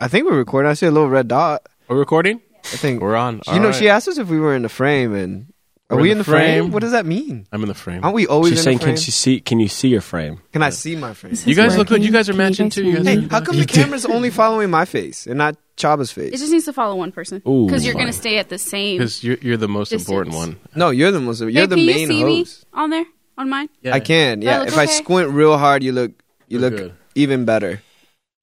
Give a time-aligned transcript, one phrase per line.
[0.00, 0.70] I think we're recording.
[0.70, 1.66] I see a little red dot.
[1.88, 2.40] We're recording.
[2.64, 3.40] I think We're on.
[3.52, 5.52] You know, she asked us if we were in the frame, and
[5.88, 6.62] are We're we in in the the frame?
[6.64, 6.72] frame.
[6.72, 7.46] What does that mean?
[7.52, 8.04] I'm in the frame.
[8.04, 8.94] Aren't we always She's in saying, the frame?
[8.96, 9.40] can she see?
[9.40, 10.40] Can you see your frame?
[10.52, 11.34] Can I see my frame?
[11.44, 11.94] You guys look good.
[11.94, 12.04] working.
[12.06, 12.84] You guys are Can you matching guys too.
[12.84, 13.22] You guys hear are me?
[13.22, 16.28] Hey, how come You the camera's only following my face and not Chaba's face?
[16.28, 16.40] It face?
[16.40, 17.66] just needs to follow one person Ooh.
[17.66, 18.98] because you're gonna stay at the same.
[18.98, 20.08] Because you're, you're the most Distance.
[20.08, 20.58] important one.
[20.76, 21.40] No, you're the most.
[21.40, 22.66] You're Hey, the can main you see host.
[22.74, 23.04] me on there
[23.38, 23.68] on mine?
[23.82, 23.94] Yeah.
[23.94, 24.42] I can.
[24.42, 24.58] Yeah.
[24.60, 24.92] look if I okay?
[24.92, 26.12] squint real hard, you look.
[26.46, 26.94] You Look look good.
[27.14, 27.80] even better.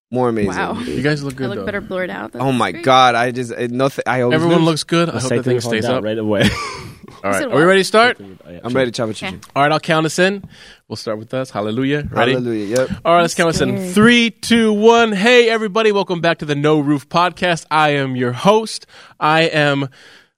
[0.09, 0.51] More amazing.
[0.55, 1.45] Wow, You guys look good.
[1.45, 1.65] I look though.
[1.65, 2.31] better blurred out.
[2.35, 2.85] Oh my great.
[2.85, 3.15] god!
[3.15, 4.03] I just it, nothing.
[4.07, 4.65] I always Everyone lose.
[4.67, 5.09] looks good.
[5.09, 6.03] I Let's hope take the thing stays out up.
[6.05, 6.43] right away.
[7.23, 7.43] All right.
[7.45, 8.17] Are we ready to start?
[8.19, 9.21] I'm ready to chop it.
[9.21, 9.37] Okay.
[9.55, 9.71] All right.
[9.71, 10.45] I'll count us in.
[10.87, 11.49] We'll start with us.
[11.49, 12.07] Hallelujah.
[12.11, 12.33] Ready?
[12.33, 12.77] Hallelujah.
[12.77, 12.89] Yep.
[13.03, 13.91] All right, let's count us in.
[13.91, 15.11] Three, two, one.
[15.13, 15.91] Hey, everybody.
[15.91, 17.65] Welcome back to the No Roof Podcast.
[17.71, 18.85] I am your host.
[19.19, 19.89] I am, I'm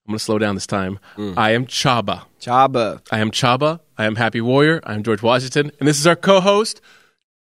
[0.08, 1.00] going to slow down this time.
[1.18, 1.34] Mm.
[1.38, 2.24] I am Chaba.
[2.40, 3.02] Chaba.
[3.12, 3.82] I am Chaba.
[3.98, 4.80] I am Happy Warrior.
[4.86, 5.72] I am George Washington.
[5.80, 6.82] And this is our co host,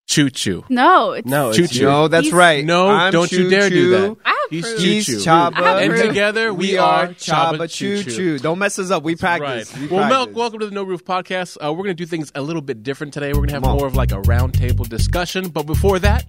[0.08, 0.64] Choo Choo.
[0.70, 1.80] No, it's No, Choo it's Choo.
[1.82, 1.86] you.
[1.86, 2.64] No, that's He's- right.
[2.64, 3.90] No, I'm don't you Choo dare do Choo.
[3.92, 4.16] that.
[4.26, 4.78] I have He's proof.
[4.80, 5.18] Choo He's Choo.
[5.18, 5.82] Chaba.
[5.84, 8.40] And together we, We are are Chaba Choo Choo Choo.
[8.40, 9.04] Don't mess us up.
[9.04, 9.74] We practice.
[9.74, 9.82] Right.
[9.82, 10.36] We Well, Mel, practice.
[10.38, 11.58] welcome to the No Roof Podcast.
[11.64, 13.28] Uh, we're going to do things a little bit different today.
[13.30, 13.78] We're going to have Come on.
[13.80, 15.50] more of like a roundtable discussion.
[15.50, 16.26] But before that,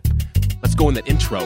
[0.61, 1.39] let's go in the intro.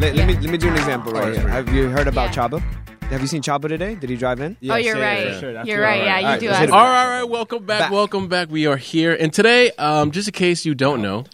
[0.00, 1.46] Let, let me let me do an example right here.
[1.46, 2.48] Have you heard about Yeah.
[2.48, 2.62] Chaba?
[3.10, 3.96] Have you seen Chaba today?
[3.96, 4.56] Did he drive in?
[4.70, 5.40] oh, you're yeah, right.
[5.40, 5.50] sure.
[5.64, 5.98] You're right.
[5.98, 6.04] right.
[6.04, 6.68] Yeah, you Alright, do let's have.
[6.68, 6.78] hit it.
[6.78, 7.28] All right, all right.
[7.28, 7.80] Welcome back.
[7.80, 7.90] Back.
[7.92, 8.50] Welcome back.
[8.50, 9.14] We are here.
[9.18, 11.24] And today, um, just in case you don't know,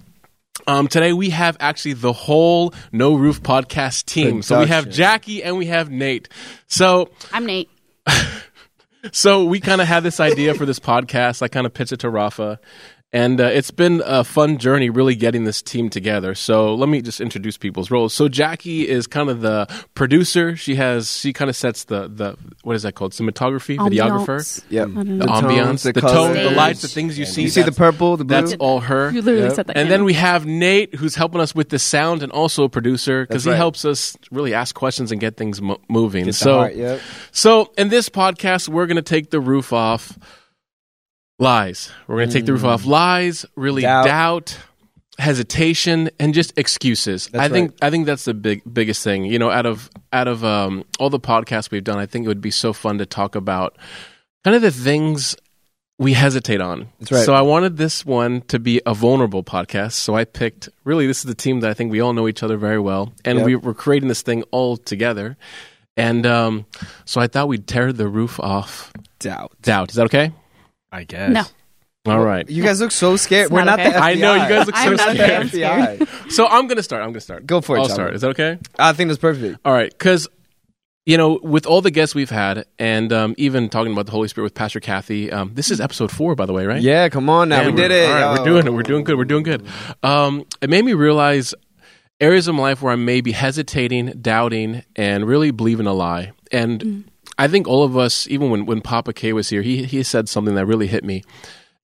[0.67, 4.42] um, today we have actually the whole No Roof Podcast team.
[4.42, 6.28] So we have Jackie and we have Nate.
[6.67, 7.70] So I'm Nate.
[9.12, 11.41] So we kind of had this idea for this podcast.
[11.41, 12.59] I kind of pitched it to Rafa,
[13.17, 16.34] and uh, it's been a fun journey really getting this team together.
[16.34, 18.12] So let me just introduce people's roles.
[18.12, 20.55] So Jackie is kind of the producer.
[20.55, 24.64] She has she kind of sets the the what is that called cinematography, videographer, Ambiance.
[24.69, 24.88] Yep.
[24.88, 27.43] I the, don't ambiance, the the, tone, the lights, the things you see.
[27.43, 28.37] You see the purple, the blue.
[28.37, 29.10] That's all her.
[29.10, 29.54] You literally Yep.
[29.54, 29.78] said that.
[29.78, 33.25] And then we have Nate, who's helping us with the sound and also a producer
[33.27, 33.56] because he right.
[33.56, 36.25] helps us really ask questions and get things mo- moving.
[36.27, 37.00] Get the so, heart, yep.
[37.33, 40.19] so in this podcast, we're going to take the roof off
[41.38, 41.91] lies.
[42.06, 44.04] We're going to take the roof off lies, really doubt.
[44.04, 44.08] Mm.
[44.08, 44.58] Doubt.
[45.19, 47.28] hesitation, and just excuses.
[47.28, 49.24] That's I think I think that's the big biggest thing.
[49.24, 52.28] You know, out of out of um, all the podcasts we've done, I think it
[52.28, 53.76] would be so fun to talk about
[54.44, 55.36] kind of the things
[55.98, 56.88] we hesitate on.
[57.00, 57.24] That's right.
[57.24, 59.92] So I wanted this one to be a vulnerable podcast.
[59.92, 62.42] So I picked really this is the team that I think we all know each
[62.42, 63.47] other very well, and Yep.
[63.47, 65.36] we were creating this thing all together.
[65.97, 66.66] And um,
[67.06, 68.92] so I thought we'd tear the roof off.
[69.18, 69.53] Doubt.
[69.62, 70.32] Doubt is that okay?
[70.92, 71.30] I guess.
[71.32, 71.42] No.
[72.12, 72.48] All right.
[72.48, 73.47] You guys look so scared.
[73.47, 73.91] It's We're not not okay.
[73.92, 74.02] the FBI.
[74.02, 75.47] I know you guys look so I'm scared.
[75.47, 75.64] okay.
[75.64, 75.98] I'm.
[75.98, 76.30] FBI.
[76.32, 77.02] So I'm gonna start.
[77.02, 77.47] I'm gonna start.
[77.47, 77.92] Go for it, I'll Chavo.
[77.94, 78.14] start.
[78.14, 78.58] Is that okay?
[78.78, 79.58] I think that's perfect.
[79.64, 80.28] All right, because
[81.04, 84.26] you know, with all the guests we've had, and um, even talking about the Holy
[84.28, 86.82] Spirit with Pastor Kathy, um, this is episode four, by the way, right?
[86.82, 87.60] Yeah, come on now.
[87.60, 88.08] Yeah, we did it.
[88.08, 88.41] All right, yo.
[88.41, 88.72] we're doing it.
[88.72, 89.16] We're doing good.
[89.16, 89.64] We're doing good.
[90.03, 91.54] Um, it made me realize
[92.20, 96.32] areas of my life where I may be hesitating, doubting, and really believing a lie.
[96.50, 97.08] And
[97.38, 100.28] I think all of us, even when, when Papa K was here, he he said
[100.28, 101.22] something that really hit me.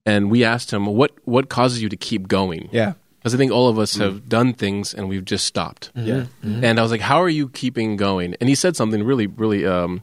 [0.05, 2.95] And we asked him, "What what causes you to keep going?" Yeah.
[3.19, 4.03] Because I think all of us mm-hmm.
[4.03, 5.93] have done things and we've just stopped.
[5.95, 6.09] Mm-hmm.
[6.09, 6.25] Yeah.
[6.43, 6.65] Mm-hmm.
[6.65, 9.65] And I was like, "How are you keeping going?" And he said something really, really,
[9.65, 10.03] um,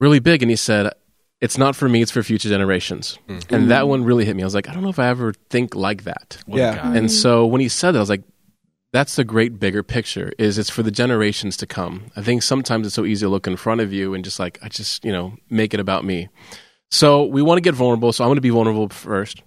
[0.00, 0.42] really big.
[0.42, 0.92] And he said,
[1.40, 3.18] "It's not for me; it's for future generations."
[3.50, 4.42] And that one really hit me.
[4.42, 6.92] I was like, "I don't know if I ever think like that." What Yeah.
[6.92, 8.24] And so when he said that, I was like,
[8.94, 10.32] "That's the great bigger picture.
[10.38, 13.46] Is it's for the generations to come." I think sometimes it's so easy to look
[13.46, 16.28] in front of you and just like, I just you know make it about me.
[16.90, 18.12] So we want to get vulnerable.
[18.12, 19.42] So I'm going to be vulnerable first.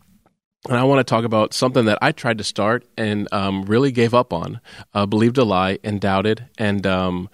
[0.68, 3.92] And I want to talk about something that I tried to start and um, really
[3.92, 4.60] gave up on,
[4.94, 6.50] uh, believed a lie and doubted.
[6.58, 7.30] And um,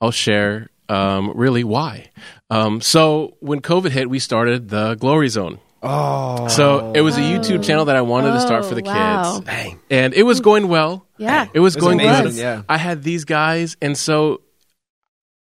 [0.00, 2.10] I'll share um, really why.
[2.48, 5.60] Um, so when COVID hit, we started the Glory Zone.
[5.82, 6.48] Oh.
[6.48, 9.32] So it was a YouTube channel that I wanted to start for the Oh, wow.
[9.34, 9.44] kids.
[9.46, 9.78] Bang.
[9.90, 11.06] And it was going well.
[11.18, 11.46] Yeah.
[11.52, 12.34] It was It was going amazing, good.
[12.36, 12.62] yeah.
[12.68, 14.40] I had these guys, and so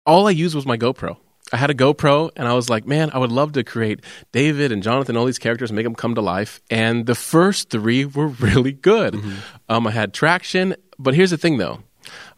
[0.06, 1.18] all I used was my GoPro.
[1.51, 4.00] I had a GoPro, and I was like, man, I would love to create
[4.31, 6.62] David and Jonathan, all these characters, make them come to life.
[6.71, 9.21] And the first three were really good.
[9.69, 11.80] Um, I had traction, but here's the thing, though.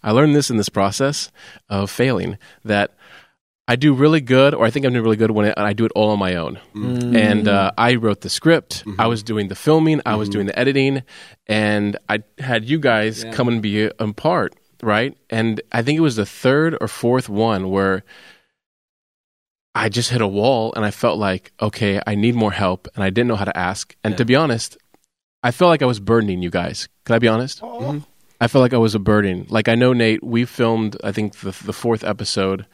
[0.04, 1.32] I learned this in this process
[1.70, 2.92] of failing that
[3.68, 5.86] I do really good, or I think I'm doing really good when I, I do
[5.86, 6.60] it all on my own.
[6.76, 7.18] Mm.
[7.18, 9.02] And uh, I wrote the script, mm-hmm.
[9.02, 10.34] I was doing the filming, I was mm-hmm.
[10.34, 11.04] doing the editing,
[11.48, 15.18] and I had you guys come and be a, part, right?
[15.32, 18.04] And I think it was the third or fourth one where
[19.74, 23.04] I just hit a wall and I felt like, okay, I need more help, and
[23.04, 23.96] I didn't know how to ask.
[24.04, 24.78] And to be honest,
[25.42, 26.88] I felt like I was burdening you guys.
[27.04, 27.62] Can I be honest?
[27.64, 27.82] Oh, oh.
[27.82, 28.00] Mm-hmm.
[28.40, 29.48] I felt like I was a burden.
[29.50, 32.66] Like I know Nate, we filmed I think the the fourth episode.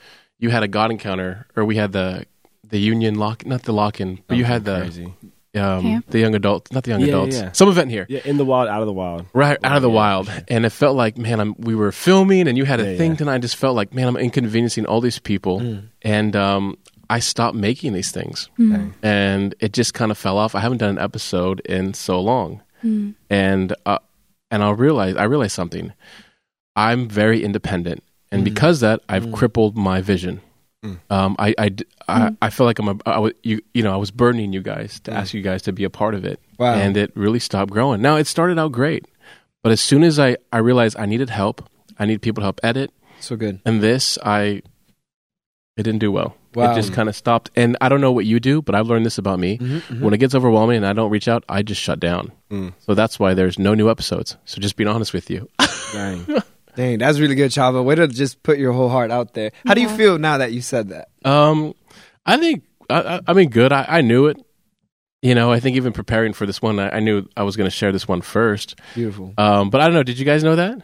[0.42, 2.26] You had a God encounter, or we had the
[2.68, 5.14] the union lock, not the lock in, but you had the crazy.
[5.56, 6.06] um, Camp?
[6.10, 7.52] the young adult, not the young Yeah, adults, yeah.
[7.54, 8.06] some event here.
[8.10, 9.26] Yeah, in the wild, out of the wild.
[9.34, 9.96] Right out of the Yeah.
[9.96, 12.98] wild, and it felt like man, I'm, we were filming, and you had a Yeah,
[12.98, 13.18] thing yeah.
[13.18, 13.36] tonight.
[13.36, 16.78] I just felt like man, I'm inconveniencing all these people, and um,
[17.10, 18.94] I stopped making these things, Dang.
[19.04, 20.56] and it just kind of fell off.
[20.56, 22.62] I haven't done an episode in so long,
[23.30, 24.00] and uh,
[24.50, 25.94] and I realized I realized something.
[26.76, 28.02] I'm very independent,
[28.32, 30.42] and because of that, I've crippled my vision.
[31.12, 31.76] Um, I, I,
[32.08, 34.62] I- I feel like I'm a, I was, you, you know, I was burdening you
[34.62, 36.40] guys to ask you guys to be a part of it.
[36.58, 36.74] Wow.
[36.74, 38.02] And it really stopped growing.
[38.02, 39.06] Now it started out great,
[39.62, 41.70] but as soon as I, I realized I needed help,
[42.00, 43.60] I needed people to help edit, So good.
[43.64, 44.64] and this, I,
[45.78, 46.36] it didn't do well.
[46.56, 46.72] Wow.
[46.72, 47.50] It just kind of stopped.
[47.56, 49.58] And I don't know what you do, but I've learned this about me.
[49.60, 52.32] Mm-hmm, When it gets overwhelming and I don't reach out, I just shut down.
[52.50, 52.74] Mm.
[52.80, 54.36] So that's why there's no new episodes.
[54.46, 55.48] So just being honest with you.
[55.94, 56.26] Dang.
[56.76, 57.84] Dang, that's really good, Chava.
[57.84, 59.52] Way to just put your whole heart out there.
[59.66, 61.10] How do you feel now that you said that?
[61.26, 61.74] Um,
[62.26, 63.72] I think I, I, I mean good.
[63.74, 64.38] I, I knew it.
[65.22, 67.70] You know, I think even preparing for this one, I, I knew I was going
[67.70, 68.80] to share this one first.
[68.96, 69.34] Beautiful.
[69.38, 70.04] Um, but I don't know.
[70.04, 70.80] Did you guys know that?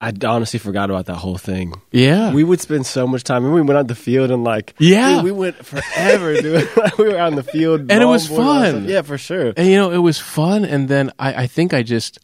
[0.00, 1.72] I honestly forgot about that whole thing.
[1.90, 2.32] Yeah.
[2.34, 3.44] We would spend so much time.
[3.46, 5.14] and we went out the field and like, Yeah.
[5.16, 6.68] dude, we went forever, dude.
[6.98, 8.84] We were out in the field, And it was longboarding and all that fun.
[8.88, 9.54] Yeah, for sure.
[9.56, 10.64] and you know, it was fun.
[10.66, 12.18] And then I, I think I just,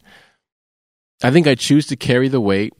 [1.21, 2.73] I think I choose to carry the weight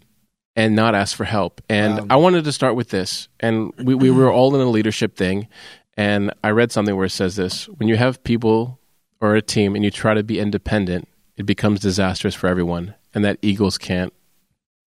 [0.55, 1.61] and not ask for help.
[1.69, 2.05] And Wow.
[2.11, 3.27] I wanted to start with this.
[3.39, 5.47] And we, we were all in a leadership thing.
[5.95, 8.79] And I read something where it says this when you have people
[9.21, 11.07] or a team and you try to be independent,
[11.37, 12.95] it becomes disastrous for everyone.
[13.13, 14.11] And that eagles can't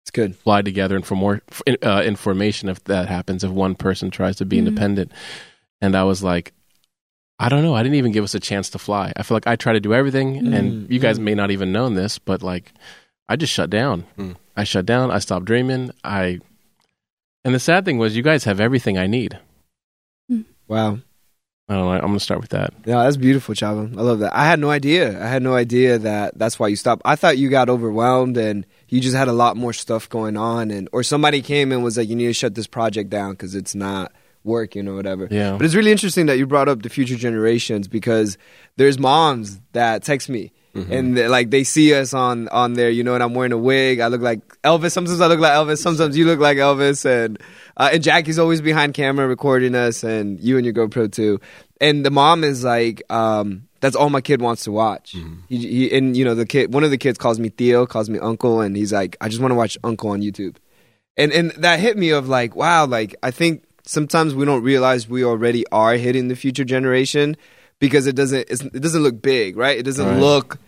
[0.02, 0.34] It's good.
[0.34, 1.42] fly together and for more
[1.82, 4.66] uh, information if that happens if one person tries to be Mhm.
[4.66, 5.12] independent
[5.82, 6.52] and i was like
[7.38, 9.46] i don't know i didn't even give us a chance to fly i feel like
[9.46, 11.22] i try to do everything and Mm, you guys mm.
[11.24, 12.72] may not even known this but like
[13.28, 14.36] i just shut down Mm.
[14.56, 16.38] i shut down i stopped dreaming i
[17.44, 19.38] and the sad thing was you guys have everything i need
[20.66, 20.98] Wow.
[21.68, 23.96] i don't know i'm gonna start with that Yeah, that's beautiful, Chava.
[23.96, 24.34] I love that.
[24.34, 25.22] I had no idea.
[25.22, 27.02] I had no idea that that's why you stopped.
[27.04, 30.70] I thought you got overwhelmed and you just had a lot more stuff going on,
[30.70, 33.54] and or somebody came and was like, "You need to shut this project down because
[33.54, 34.12] it's not
[34.42, 37.88] working or whatever." yeah But it's really interesting that you brought up the future generations
[37.88, 38.36] because
[38.78, 43.14] there's moms that text me and like they see us on on there, you know,
[43.14, 44.00] and I'm wearing a wig.
[44.00, 44.92] I look like Elvis.
[44.92, 45.78] Sometimes I look like Elvis.
[45.78, 47.38] Sometimes you look like Elvis, and
[47.76, 51.40] uh, and Jackie's always behind camera recording us, and you and your GoPro too.
[51.80, 55.14] And the mom is like, um, that's all my kid wants to watch.
[55.48, 58.08] He, he, and you know, the kid, one of the kids calls me Tío, calls
[58.10, 60.56] me Uncle, and he's like, I just want to watch Uncle on YouTube
[61.16, 65.08] and and that hit me of like wow like i think sometimes we don't realize
[65.08, 67.36] we already are hitting the future generation
[67.78, 70.18] because it doesn't it's, it doesn't look big right it doesn't Right.
[70.18, 70.58] look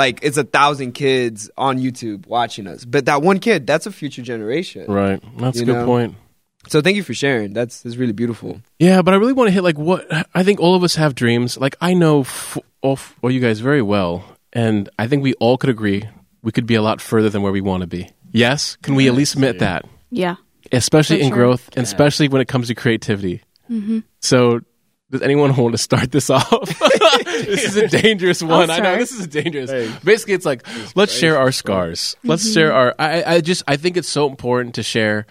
[0.00, 3.92] like it's a thousand kids on youtube watching us but that one kid that's a
[3.92, 5.86] future generation right that's a good know?
[5.86, 6.14] point
[6.68, 9.52] so thank you for sharing that's that's really beautiful Yeah, but I really want to
[9.52, 11.56] hit like what I think all of us have dreams.
[11.64, 15.32] Like I know f- all, f- all you guys very well, and I think we
[15.34, 16.02] all could agree
[16.42, 18.10] we could be a lot further than where we want to be.
[18.32, 19.84] Yes, can we at least admit that?
[20.10, 20.36] Yeah.
[20.72, 21.36] Especially For in sure.
[21.36, 23.42] growth, and especially when it comes to creativity.
[23.70, 24.00] Mm-hmm.
[24.20, 24.60] So,
[25.10, 26.48] does anyone want to start this off?
[27.24, 28.70] this is a dangerous one.
[28.70, 29.70] I know this is a dangerous.
[30.04, 32.16] Basically, it's like let's share our scars.
[32.22, 32.54] Let's mm-hmm.
[32.54, 32.94] share our.
[32.98, 35.26] I, I just I think it's so important to share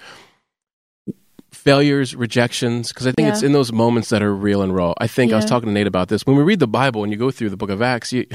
[1.51, 3.33] failures, rejections, because I think Yeah.
[3.33, 4.93] it's in those moments that are real and raw.
[4.97, 7.11] I think I was talking to Nate about this when we read the Bible and
[7.11, 8.13] you go through the Book of Acts.
[8.13, 8.25] You,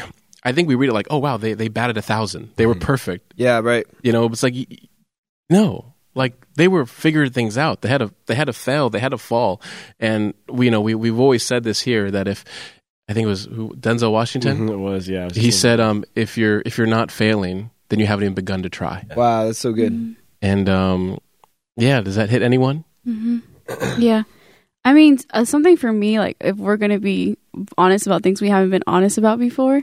[0.45, 2.51] I think we read it like, oh wow, they they batted a thousand.
[2.57, 3.35] They were perfect.
[3.37, 4.77] yeah right You know, it's like y- y-
[5.51, 7.83] no, like they were figuring things out.
[7.83, 8.91] They had to they had to fail.
[8.91, 9.61] They had to fall.
[10.01, 12.45] And we you know we we've always said this here that if
[13.09, 14.67] I think it was who, Denzel Washington.
[14.69, 15.23] Mhm, it was, yeah.
[15.23, 18.25] it was He just- said, um, if you're if you're not failing, then you haven't
[18.25, 19.05] even begun to try.
[19.17, 20.13] wow that's so good Mm-hmm.
[20.43, 21.19] And um,
[21.77, 22.85] yeah, does that hit anyone?
[23.05, 23.39] hmm
[23.99, 24.23] yeah.
[24.85, 27.39] I mean, uh, something for me, like if we're going to be
[27.79, 29.83] honest about things we haven't been honest about before,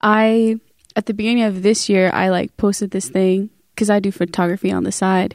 [0.00, 0.60] I,
[0.94, 4.70] at the beginning of this year, I like posted this thing because I do photography
[4.70, 5.34] on the side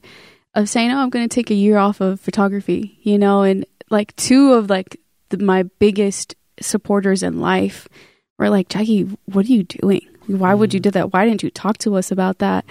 [0.53, 3.65] of saying, oh, I'm going to take a year off of photography, you know, and
[3.89, 7.87] like two of like the, my biggest supporters in life
[8.37, 10.07] were like, Jackie, what are you doing?
[10.27, 10.83] Why would you mm-hmm.
[10.83, 11.13] do that?
[11.13, 12.65] Why didn't you talk to us about that?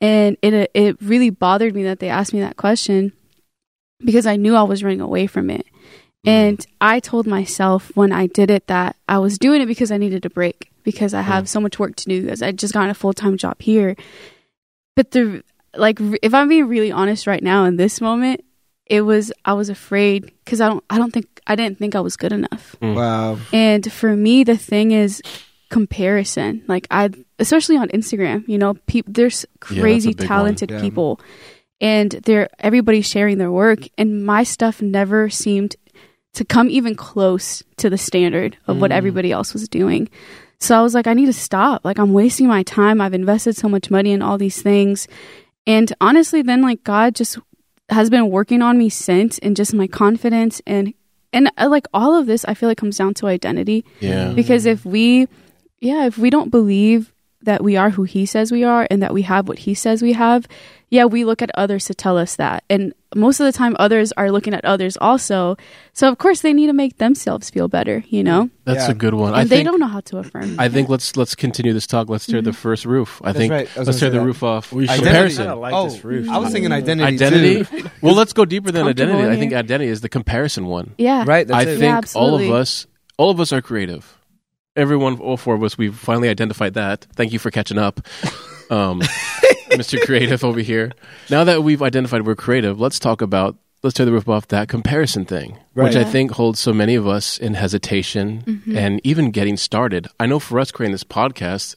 [0.00, 3.12] And it it really bothered me that they asked me that question
[4.04, 5.66] because I knew I was running away from it.
[5.66, 6.28] Mm-hmm.
[6.28, 9.96] And I told myself when I did it that I was doing it because I
[9.96, 12.90] needed a break because I have so much work to do because I just got
[12.90, 13.96] a full time job here.
[14.94, 15.42] But the
[15.78, 18.42] like, if I'm being really honest right now in this moment,
[18.86, 22.00] it was I was afraid because I don't I don't think I didn't think I
[22.00, 22.76] was good enough.
[22.80, 25.20] wow And for me, the thing is,
[25.70, 26.62] comparison.
[26.68, 30.70] Like I, especially on Instagram, you know, peop there's crazy that's a big talented.
[30.70, 30.80] Yeah.
[30.80, 31.20] people,
[31.80, 35.76] and they're everybody's sharing their work, and my stuff never seemed
[36.34, 38.80] to come even close to the standard of Mm.
[38.80, 40.08] what everybody else was doing.
[40.60, 41.84] So I was like, I need to stop.
[41.84, 43.00] Like I'm wasting my time.
[43.00, 45.08] I've invested so much money in all these things.
[45.66, 47.38] And honestly, then like God just
[47.88, 50.92] has been working on me since and just my confidence and
[51.32, 54.32] and uh, like all of this I feel like comes down to identity Yeah.
[54.32, 55.28] because if we
[55.80, 57.12] yeah, if we don't believe
[57.46, 60.02] that we are who he says we are and that we have what he says
[60.02, 60.46] we have,
[60.90, 62.62] yeah, we look at others to tell us that.
[62.70, 65.56] And most of the time others are looking at others also.
[65.94, 68.50] So of course they need to make themselves feel better, you know?
[68.64, 68.90] That's Yeah.
[68.92, 69.28] a good one.
[69.32, 70.54] And I they think don't know how to affirm.
[70.60, 72.08] I think let's let's continue this talk.
[72.08, 72.56] Let's tear the Mm-hmm.
[72.56, 73.20] first roof.
[73.24, 73.68] I That's think right.
[73.74, 74.24] I was let's gonna tear the that.
[74.26, 74.72] roof off.
[74.72, 75.44] We should- Comparison.
[75.46, 76.28] Kinda like oh, this roof.
[76.28, 77.14] I was thinking identity.
[77.14, 77.64] identity.
[77.64, 77.90] too.
[78.02, 79.36] well, let's go deeper than comfortable identity.
[79.36, 80.94] I think identity is the comparison one.
[80.98, 81.24] yeah.
[81.26, 81.46] Right.
[81.48, 81.78] That's I it.
[81.78, 82.86] think Yeah, all of us,
[83.18, 84.12] all of us are creative.
[84.76, 87.06] Everyone, all four of us, we've finally identified that.
[87.14, 88.00] Thank you for catching up,
[88.70, 89.00] um,
[89.70, 90.00] Mr.
[90.04, 90.92] Creative over here.
[91.30, 94.68] Now that we've identified we're creative, let's talk about let's tear the roof off that
[94.68, 95.84] comparison thing, Right.
[95.84, 98.76] which I think holds so many of us in hesitation Mm-hmm.
[98.76, 100.08] and even getting started.
[100.18, 101.76] I know for us creating this podcast,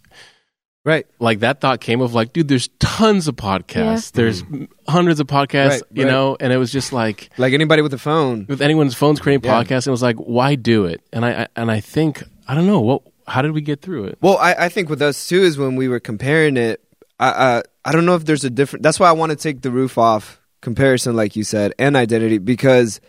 [0.86, 1.06] right.
[1.20, 4.12] like that thought came of like, dude, there's tons of podcasts.
[4.14, 4.44] There's
[4.88, 6.12] hundreds of podcasts, Right, you right.
[6.12, 8.46] know, and it was just like Like anybody with a phone.
[8.50, 9.62] with anyone's phones creating Yeah.
[9.64, 11.02] podcasts, it was like, why do it?
[11.14, 13.04] And I, I and I think I don't know what.
[13.28, 14.18] How did we get through it?
[14.22, 16.84] Well, I, I think with us too is when we were comparing it.
[17.20, 18.82] I I, I don't know if there's a different.
[18.82, 22.40] That's why I want to take the roof off comparison, like you said, and identity
[22.40, 23.00] because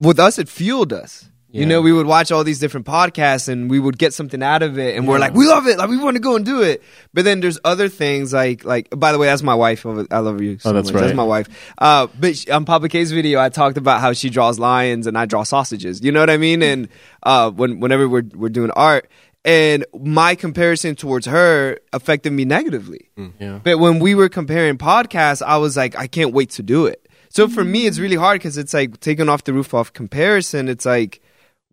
[0.00, 1.28] with us it fueled us.
[1.60, 4.62] You know, we would watch all these different podcasts and we would get something out
[4.62, 6.62] of it, and we're like, we love it, like we want to go and do
[6.62, 6.82] it.
[7.12, 9.86] But then there's other things like, like by the way, that's my wife.
[9.86, 10.58] I love you.
[10.58, 10.94] So Oh, that's much.
[10.94, 11.00] right.
[11.06, 11.48] That's my wife.
[11.78, 15.16] Uh, but she, on Papa K's video, I talked about how she draws lions and
[15.16, 16.02] I draw sausages.
[16.02, 16.60] You know what I mean?
[16.62, 16.88] And
[17.22, 19.08] uh, when whenever we're we're doing art,
[19.44, 23.10] and my comparison towards her affected me negatively.
[23.38, 23.60] Yeah.
[23.62, 27.06] But when we were comparing podcasts, I was like, I can't wait to do it.
[27.28, 30.68] So for me, it's really hard because it's like taking off the roof off comparison.
[30.68, 31.20] It's like,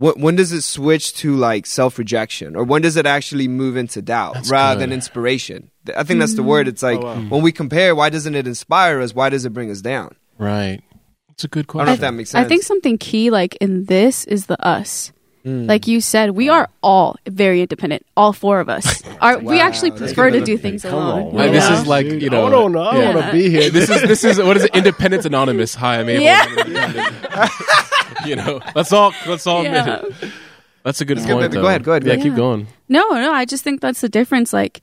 [0.02, 3.78] what, when does it switch to like self rejection, or when does it actually move
[3.78, 4.82] into doubt rather good.
[4.82, 5.70] than inspiration?
[5.96, 6.68] I think that's the word.
[6.68, 9.14] It's like when we compare, why doesn't it inspire us?
[9.14, 10.16] Why does it bring us down?
[10.40, 10.82] Right.
[11.30, 11.82] It's a good question.
[11.88, 11.94] I don't know question.
[11.94, 12.46] if that makes sense.
[12.46, 15.12] I think something key, like in this, is the us.
[15.46, 15.68] Mm.
[15.68, 18.04] Like you said, we are all very independent.
[18.18, 19.38] All four of us are.
[19.38, 21.28] we actually prefer to do things alone.
[21.30, 22.48] on, Like, this is like you know.
[22.48, 22.82] I don't know.
[22.84, 23.14] I Yeah.
[23.16, 23.70] want to be here.
[23.70, 24.76] This is this is what is it?
[24.76, 25.76] Independence Anonymous.
[25.76, 26.24] Hi, I'm Abel.
[26.24, 27.50] Yeah.
[28.20, 28.30] I'm independent.
[28.30, 30.32] you know, let's all let's all admit it.
[30.84, 31.40] That's a good good, point.
[31.52, 31.54] baby.
[31.56, 31.68] Go though.
[31.68, 32.68] ahead, go ahead, go Yeah, keep going.
[32.90, 34.52] No, no, I just think that's the difference.
[34.54, 34.82] Like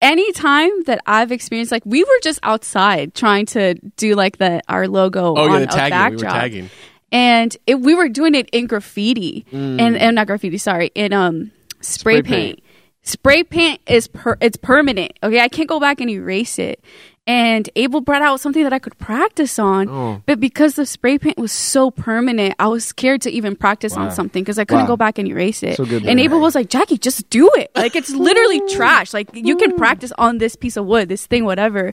[0.00, 4.88] anytime that I've experienced, like we were just outside trying to do like the our
[4.88, 6.16] logo Oh on yeah, the a tagging.
[6.18, 6.70] We were tagging.
[7.10, 11.50] and it, we were doing it in graffiti and, and not graffiti sorry in um
[11.80, 12.56] spray, Spray paint.
[12.56, 12.60] paint.
[13.02, 16.82] spray paint is per, it's permanent okay i can't go back and erase it
[17.26, 20.20] and abel brought out something that i could practice on Oh.
[20.26, 24.10] but because the spray paint was so permanent i was scared to even practice on
[24.10, 24.88] something because i couldn't Wow.
[24.88, 25.76] go back and erase it.
[25.76, 27.70] So and abel was like jackie just do it.
[27.76, 29.14] Like it's literally trash.
[29.14, 31.92] Like you can practice on this piece of wood this thing whatever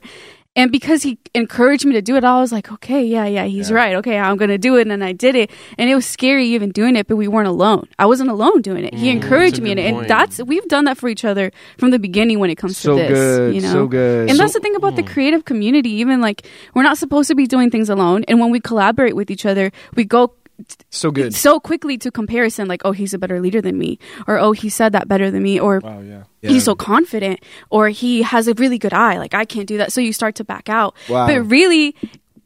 [0.56, 3.70] and because he encouraged me to do it, I was like, okay, yeah, yeah, he's
[3.70, 3.94] right.
[3.96, 4.88] Okay, I'm going to do it.
[4.88, 5.48] And I did it.
[5.78, 7.86] And it was scary even doing it, but we weren't alone.
[8.00, 8.92] I wasn't alone doing it.
[8.94, 9.92] He encouraged Mm, me in it.
[9.92, 10.00] point.
[10.02, 12.96] And that's, we've done that for each other from the beginning when it comes So
[12.96, 13.10] to this.
[13.10, 13.72] good, you know?
[13.72, 14.28] so good.
[14.28, 15.90] And So- that's the thing about the creative community.
[15.90, 18.24] Even like, we're not supposed to be doing things alone.
[18.26, 20.34] And when we collaborate with each other, we go
[20.90, 21.34] so good.
[21.34, 24.68] so quickly to comparison, like, oh, he's a better leader than me, or oh, he
[24.68, 26.24] said that better than me, or Wow, yeah.
[26.40, 27.40] he's so confident,
[27.70, 29.92] or he has a really good eye, like I can't do that.
[29.92, 30.94] So you start to back out.
[31.08, 31.26] Wow.
[31.26, 31.94] But really,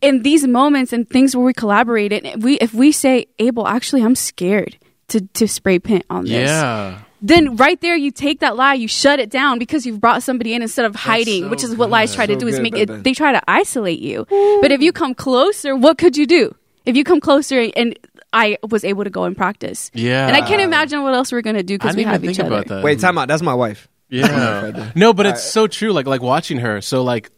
[0.00, 4.02] in these moments and things where we collaborate, and we if we say, Abel, actually,
[4.02, 4.76] I'm scared
[5.08, 6.48] to to spray paint on this.
[6.50, 7.00] Yeah.
[7.22, 10.52] Then right there, you take that lie, you shut it down because you've brought somebody
[10.52, 12.62] in instead of hiding, so which is what lies try to So do is good,
[12.62, 12.92] make baby.
[12.92, 13.02] it.
[13.02, 14.26] They try to isolate you.
[14.60, 16.54] But if you come closer, what could you do?
[16.84, 17.98] If you come closer and
[18.32, 19.90] I was able to go and practice.
[19.94, 20.26] Yeah.
[20.26, 22.40] And I can't imagine what else we're gonna do because we even have think each
[22.40, 22.62] other.
[22.62, 22.84] that.
[22.84, 23.28] Wait, time out.
[23.28, 23.88] That's my wife.
[24.08, 24.92] Yeah.
[24.94, 25.92] no, but it's so true.
[25.92, 26.80] Like like watching her.
[26.80, 27.30] So like,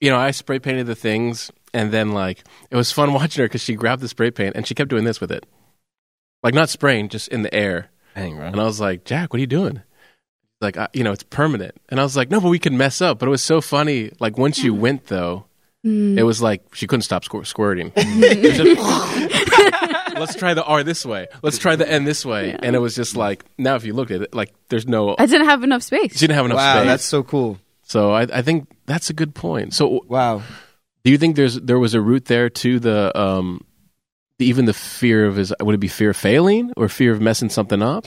[0.00, 3.48] you know, I spray painted the things, and then like it was fun watching her
[3.48, 5.46] because she grabbed the spray paint and she kept doing this with it,
[6.42, 7.90] like not spraying, just in the air.
[8.14, 8.46] Dang, bro.
[8.46, 9.82] And I was like, Jack, what are you doing?
[10.60, 11.74] Like, I, you know, it's permanent.
[11.88, 13.18] And I was like, no, but we can mess up.
[13.18, 14.12] But it was so funny.
[14.20, 14.80] Like once you hmm.
[14.80, 15.46] went though,
[15.84, 17.92] it was like she couldn't stop squir- squirting.
[17.96, 18.80] Just,
[20.14, 21.26] Let's try the R this way.
[21.42, 22.54] Let's try the N this way.
[22.62, 25.16] And it was just like now, if you look at it, like there's no.
[25.18, 26.12] I didn't have enough space.
[26.12, 26.86] She didn't have enough Wow, space.
[26.86, 27.58] that's so cool.
[27.82, 29.74] So I, I think that's a good point.
[29.74, 30.42] So Wow.
[31.04, 33.64] do you think there's there was a root there to the um
[34.38, 37.20] the, even the fear of his would it be fear of failing or fear of
[37.20, 38.06] messing something up?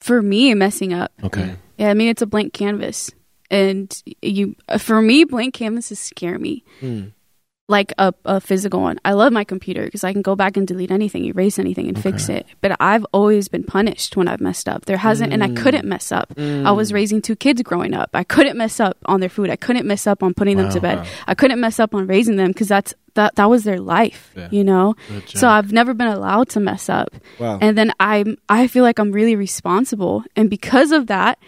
[0.00, 1.12] for me messing up.
[1.24, 1.54] Okay.
[1.78, 3.10] Yeah, I mean it's a blank canvas,
[3.50, 6.64] and you for me blank canvases scare me.
[6.80, 7.04] Hmm.
[7.68, 9.00] Like a, a physical one.
[9.04, 12.00] I love my computer because I can go back and delete anything, erase anything, and
[12.00, 12.46] fix it.
[12.60, 14.84] But I've always been punished when I've messed up.
[14.84, 16.32] There hasn't, and I couldn't mess up.
[16.38, 18.10] I was raising two kids growing up.
[18.14, 19.50] I couldn't mess up on their food.
[19.50, 21.04] I couldn't mess up on putting them to bed.
[21.26, 24.46] I couldn't mess up on raising them because that's that that was their life, Yeah.
[24.52, 24.94] you know.
[25.34, 25.48] So.
[25.48, 27.08] I've never been allowed to mess up
[27.40, 27.58] Wow.
[27.60, 31.40] and then I'm I feel like I'm really responsible, and because of that,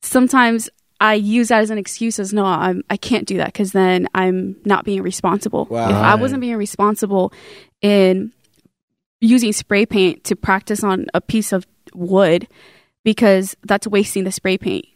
[0.00, 3.72] sometimes I use that as an excuse as no, I'm I can't do that because
[3.72, 5.66] then I'm not being responsible.
[5.66, 5.90] Wow.
[5.90, 7.32] If I wasn't being responsible
[7.82, 8.32] in
[9.20, 12.48] using spray paint to practice on a piece of wood,
[13.04, 14.86] because that's wasting the spray paint.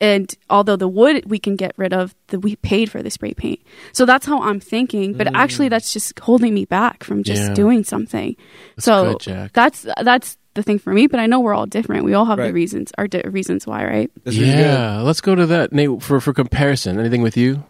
[0.00, 3.34] And although the wood we can get rid of, the, we paid for the spray
[3.34, 3.60] paint.
[3.92, 5.12] So that's how I'm thinking.
[5.12, 5.32] But mm.
[5.34, 7.54] actually, that's just holding me back from just Yeah.
[7.54, 8.34] doing something.
[8.76, 11.06] That's so good, that's that's the thing for me.
[11.06, 12.04] But I know we're all different.
[12.04, 14.10] We all have the reasons, our di- reasons why, right?
[14.24, 14.46] That's good.
[14.48, 16.02] yeah, let's go to that, Nate.
[16.02, 17.64] For for comparison, anything with you?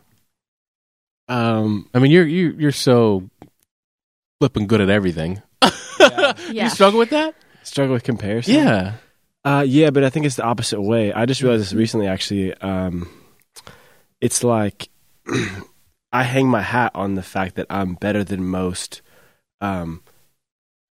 [1.28, 3.28] Um, I mean, you're you you're so
[4.40, 5.42] flipping good at everything.
[5.62, 5.70] Yeah.
[6.50, 6.64] Yeah.
[6.64, 7.34] You struggle with that?
[7.62, 8.54] struggle with comparison.
[8.54, 8.94] Yeah.
[9.44, 11.12] Uh, yeah, but I think it's the opposite way.
[11.12, 12.54] I just realized this recently, actually.
[12.54, 13.08] Um,
[14.20, 14.88] it's like
[16.12, 19.02] I hang my hat on the fact that I'm better than most.
[19.60, 20.02] Um,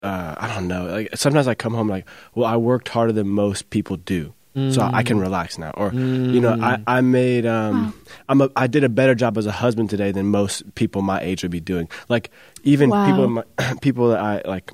[0.07, 0.85] uh, I don't know.
[0.85, 4.33] Like sometimes I come home like, well, I worked harder than most people do,
[4.71, 5.71] so I can relax now.
[5.71, 7.93] Or you know, I I made um,
[8.29, 11.19] I'm a I did a better job as a husband today than most people my
[11.21, 11.87] age would be doing.
[12.09, 12.31] Like
[12.63, 13.05] even Wow.
[13.05, 13.43] people my,
[13.81, 14.71] people that I like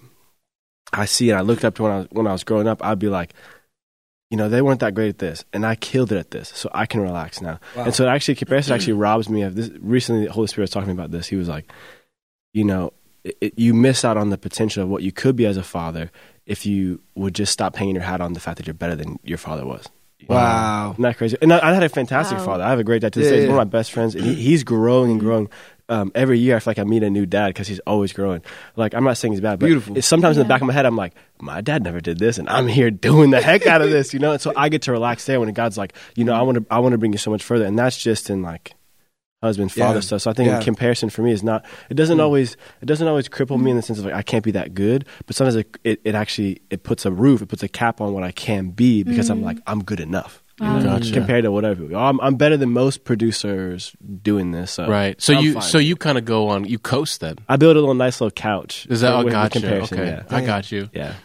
[0.94, 2.84] I see and I looked up to when I was when I was growing up,
[2.86, 3.34] I'd be like,
[4.30, 6.70] you know, they weren't that great at this, and I killed it at this, so
[6.74, 7.60] I can relax now.
[7.76, 7.86] Wow.
[7.86, 9.70] And so it actually comparison actually robs me of this.
[9.82, 11.28] Recently, the Holy Spirit was talking about this.
[11.28, 11.70] He was like,
[12.54, 15.46] you know, it, it, you miss out on the potential of what you could be
[15.46, 16.12] as a father
[16.46, 19.18] if you would just stop hanging your hat on the fact that you're better than
[19.24, 19.88] your father was.
[20.28, 20.92] Wow.
[20.92, 21.38] Isn't that crazy?
[21.42, 22.46] And I, I had a fantastic Wow.
[22.46, 22.64] father.
[22.64, 23.38] I have a great dad to this Yeah, day.
[23.40, 23.54] He's yeah.
[23.56, 25.50] one of my best friends, and he, he's growing and growing.
[25.90, 28.42] Um, every year, I feel like I meet a new dad because he's always growing.
[28.78, 29.98] Like I'm not saying he's bad, but Beautiful.
[29.98, 32.38] it's sometimes in the back of my head, I'm like, my dad never did this,
[32.38, 34.32] and I'm here doing the heck out of this, you know.
[34.32, 36.66] And so I get to relax there when God's like, you know, I want to,
[36.72, 38.76] I want to bring you so much further, and that's just in like
[39.44, 40.00] husband father Yeah.
[40.00, 40.22] stuff.
[40.22, 40.62] So I think Yeah.
[40.62, 41.66] comparison for me is not.
[41.90, 42.22] It doesn't mm.
[42.24, 42.58] always.
[42.82, 45.06] It doesn't always cripple me in the sense of like I can't be that good,
[45.26, 48.14] but sometimes it, it, it actually it puts a roof, it puts a cap on
[48.14, 49.46] what I can be because I'm mm.
[49.46, 50.44] like I'm good enough.
[50.60, 50.82] Wow.
[50.82, 51.12] Gotcha.
[51.14, 54.72] Compared to whatever, I'm, I'm better than most producers doing this.
[54.72, 55.20] So Right.
[55.20, 57.38] So I'm you fine so you kind of go on you coast then.
[57.50, 58.86] I build a little nice little couch.
[58.90, 59.82] Is that with- oh, with gotcha?
[59.82, 60.24] Okay, Yeah.
[60.30, 60.90] I got you.
[60.94, 61.16] yeah,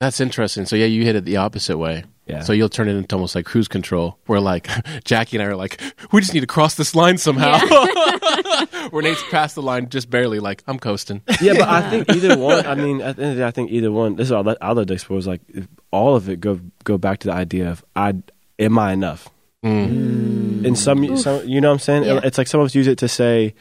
[0.00, 0.64] That's interesting.
[0.64, 2.04] So yeah, you hit it the opposite way.
[2.28, 2.42] Yeah.
[2.42, 4.68] So you'll turn it into almost like cruise control, where like
[5.04, 5.80] Jackie and I are like,
[6.12, 7.58] we just need to cross this line somehow.
[8.90, 11.22] where Nate's past the line just barely, like I'm coasting.
[11.40, 12.66] yeah, but I think either one.
[12.66, 14.16] I mean, at the end of the day, I think either one.
[14.16, 15.26] This is all that I'll let expose.
[15.26, 18.14] Like if all of it go go back to the idea of I
[18.58, 19.28] am I enough.
[19.64, 20.64] Mm.
[20.64, 22.04] And some, some, you know what I'm saying?
[22.04, 22.20] Yeah.
[22.22, 23.54] It's like some of us use it to say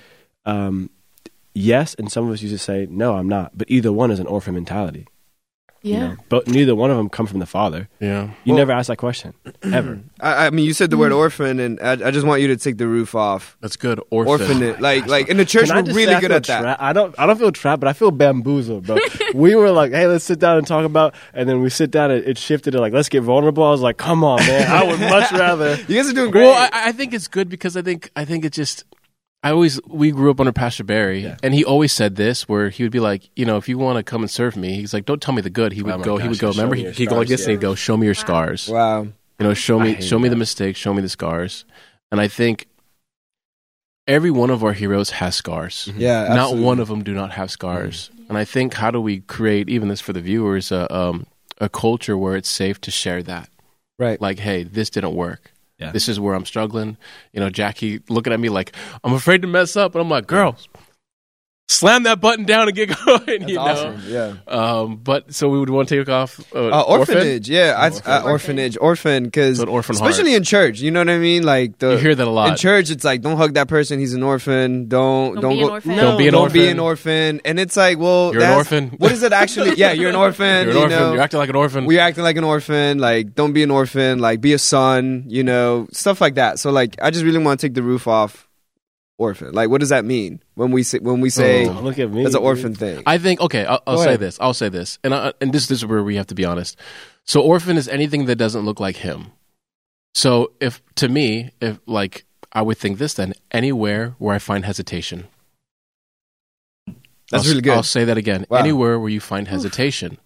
[0.45, 0.89] um,
[1.53, 3.57] yes, and some of us use it to say no, I'm not.
[3.57, 5.07] But either one is an orphan mentality.
[5.87, 6.07] You Yeah.
[6.09, 6.15] know?
[6.29, 7.87] But neither one of them come from the father.
[7.99, 8.29] Yeah.
[8.43, 9.99] You Well- never ask that question ever.
[10.19, 12.57] I, I mean, you said the word orphan, and I, I just want you to
[12.57, 13.55] take the roof off.
[13.61, 13.99] That's good.
[14.09, 14.31] Orphan.
[14.31, 16.81] Orphan it, like like in the church, we're really good feel at that.
[16.81, 17.13] I don't.
[17.17, 18.97] I don't feel trapped, but I feel bamboozled, bro.
[19.33, 22.11] we were like, "Hey, let's sit down and talk about," and then we sit down.
[22.11, 24.69] and it shifted to like, "Let's get vulnerable." I was like, "Come on, man!
[24.71, 26.45] I would much rather." You guys are doing great.
[26.45, 28.83] Well, I, I think it's good because I think I think it just.
[29.43, 31.37] I always we grew up under Pastor Barry, Yeah.
[31.43, 33.97] and he always said this, where he would be like, you know, if you want
[33.97, 35.73] to come and serve me, he's like, don't tell me the good.
[35.73, 36.51] He would Oh my go, he would go.
[36.51, 38.15] show Remember, he your he'd go like scars, this, and he'd go, show me your
[38.15, 38.67] scars.
[38.67, 39.03] wow.
[39.03, 39.13] You
[39.45, 40.39] know, show me, hate show me the that.
[40.39, 41.63] mistakes, show me the scars.
[42.11, 42.65] And I think
[44.07, 45.89] every one of our heroes has scars.
[45.95, 48.09] Yeah, Not one of them do not have scars.
[48.29, 51.27] And I think how do we create even this for the viewers a um,
[51.59, 53.49] a culture where it's safe to share that?
[53.99, 54.19] Right.
[54.19, 55.51] Like, hey, this didn't work.
[55.77, 55.91] Yeah.
[55.91, 56.97] This is where I'm struggling.
[57.33, 60.25] You know, Jackie looking at me like I'm afraid to mess up, and I'm like,
[60.27, 60.67] girls,
[61.69, 63.21] slam that button down and get going.
[63.25, 63.61] That's you know.
[63.61, 64.01] awesome.
[64.07, 64.33] Yeah.
[64.47, 67.15] Um, but so we would want to take off uh, Uh, orphan?
[67.17, 70.37] orphanage, yeah, I, uh, orphanage, orphan, because So orphan especially heart.
[70.37, 71.43] in church, you know what I mean.
[71.43, 72.49] Like the You hear that a lot.
[72.51, 72.89] in church.
[72.89, 74.87] It's like don't hug that person; he's an orphan.
[74.87, 75.73] Don't Don't don't, be an go.
[75.73, 75.95] orphan.
[75.97, 76.53] Don't be an don't orphan.
[76.61, 77.41] be an orphan.
[77.43, 78.87] And it's like, well, You're an orphan.
[78.97, 79.75] What is it actually?
[79.75, 80.67] Yeah, you're an orphan.
[80.67, 80.99] You're an you orphan.
[80.99, 81.13] know?
[81.13, 81.85] You're acting like an orphan.
[81.85, 82.97] We're acting like an orphan.
[82.99, 84.19] Like, don't be an orphan.
[84.19, 85.25] Like, be a son.
[85.27, 86.59] You know, stuff like that.
[86.59, 88.46] So, like, I just really want to take the roof off.
[89.19, 89.53] Orphan.
[89.53, 92.23] Like, what does that mean when we say when we say Oh, look at me.
[92.23, 92.47] it's an dude.
[92.47, 93.03] orphan thing?
[93.05, 93.65] I think okay.
[93.65, 94.19] I'll, I'll say ahead.
[94.19, 94.37] this.
[94.39, 96.77] I'll say this, and I, and this, this is where we have to be honest.
[97.23, 99.31] So orphan is anything that doesn't look like him.
[100.13, 104.65] So if to me, if like I would think this, then anywhere where I find
[104.65, 105.27] hesitation.
[106.85, 107.73] That's I'll, really good.
[107.73, 108.45] I'll say that again.
[108.49, 108.59] Wow.
[108.59, 110.17] Anywhere where you find hesitation.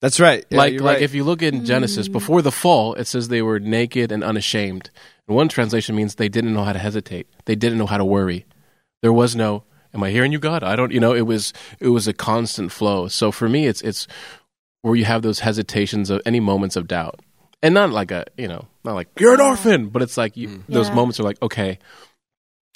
[0.00, 0.44] That's right.
[0.50, 1.02] Yeah, like like right.
[1.02, 2.12] if you look in Genesis mm.
[2.12, 4.90] before the fall, it says they were naked and unashamed.
[5.28, 7.26] And one translation means they didn't know how to hesitate.
[7.44, 8.46] They didn't know how to worry.
[9.02, 9.64] There was no
[9.94, 10.62] am I hearing you God?
[10.62, 13.08] I don't you know, it was it was a constant flow.
[13.08, 14.06] So for me it's it's
[14.82, 17.20] where you have those hesitations of any moments of doubt.
[17.62, 20.48] And not like a, you know, not like you're an orphan, but it's like you,
[20.48, 20.62] mm.
[20.68, 20.94] those Yeah.
[20.94, 21.78] moments are like, okay,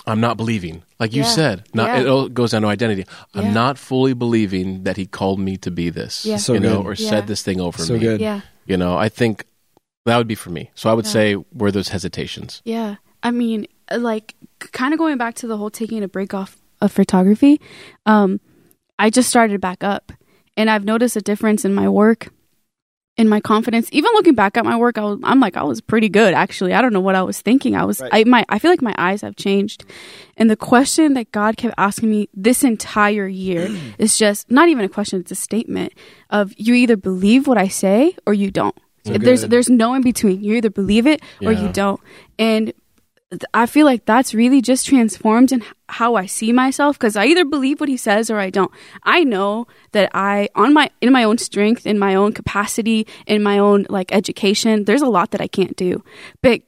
[0.07, 0.83] I'm not believing.
[0.99, 1.29] Like you Yeah.
[1.29, 2.01] said, not Yeah.
[2.01, 3.07] it all goes down to identity.
[3.35, 3.53] I'm Yeah.
[3.53, 6.38] not fully believing that he called me to be this, Yeah.
[6.38, 6.87] So you know, good.
[6.87, 7.09] or Yeah.
[7.11, 8.01] said this thing over so me.
[8.01, 8.21] good.
[8.21, 8.41] Yeah.
[8.67, 9.45] You know, I think
[10.05, 10.71] that would be for me.
[10.75, 11.11] So I would Yeah.
[11.12, 12.61] say were those hesitations.
[12.65, 12.97] Yeah.
[13.23, 16.91] I mean, like, kind of going back to the whole taking a break off of
[16.93, 17.61] photography,
[18.07, 18.41] um,
[18.99, 20.12] I just started back up.
[20.57, 22.29] And I've noticed a difference in my work,
[23.17, 23.88] in my confidence.
[23.91, 26.75] Even looking back at my work, I was, I'm like, I was pretty good, actually.
[26.75, 27.75] I don't know what I was thinking.
[27.75, 28.11] I was, Right.
[28.12, 29.85] I, my, I feel like my eyes have changed.
[30.37, 34.85] And the question that God kept asking me this entire year is just not even
[34.85, 35.93] a question, it's a statement
[36.29, 38.77] of you either believe what I say or you don't.
[39.05, 39.51] So there's good.
[39.51, 40.43] there's no in between.
[40.43, 42.01] You either believe it or you don't.
[42.38, 42.73] And
[43.55, 47.25] I feel like that's really just transformed in h- how I see myself because I
[47.27, 48.71] either believe what he says or I don't.
[49.05, 53.43] I know that I on my in my own strength, in my own capacity, in
[53.43, 56.05] my own like education, there's a lot that I can't do.
[56.43, 56.61] But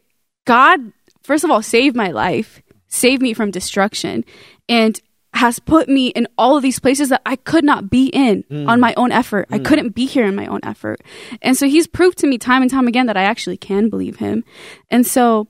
[0.47, 0.92] God,
[1.23, 4.25] first of all, saved my life, saved me from destruction,
[4.68, 4.99] and
[5.35, 8.68] has put me in all of these places that I could not be in mm.
[8.68, 9.49] on my own effort.
[9.51, 9.64] I mm.
[9.64, 11.01] couldn't be here in my own effort.
[11.42, 14.16] And so he's proved to me time and time again that I actually can believe
[14.16, 14.44] him.
[14.90, 15.49] And so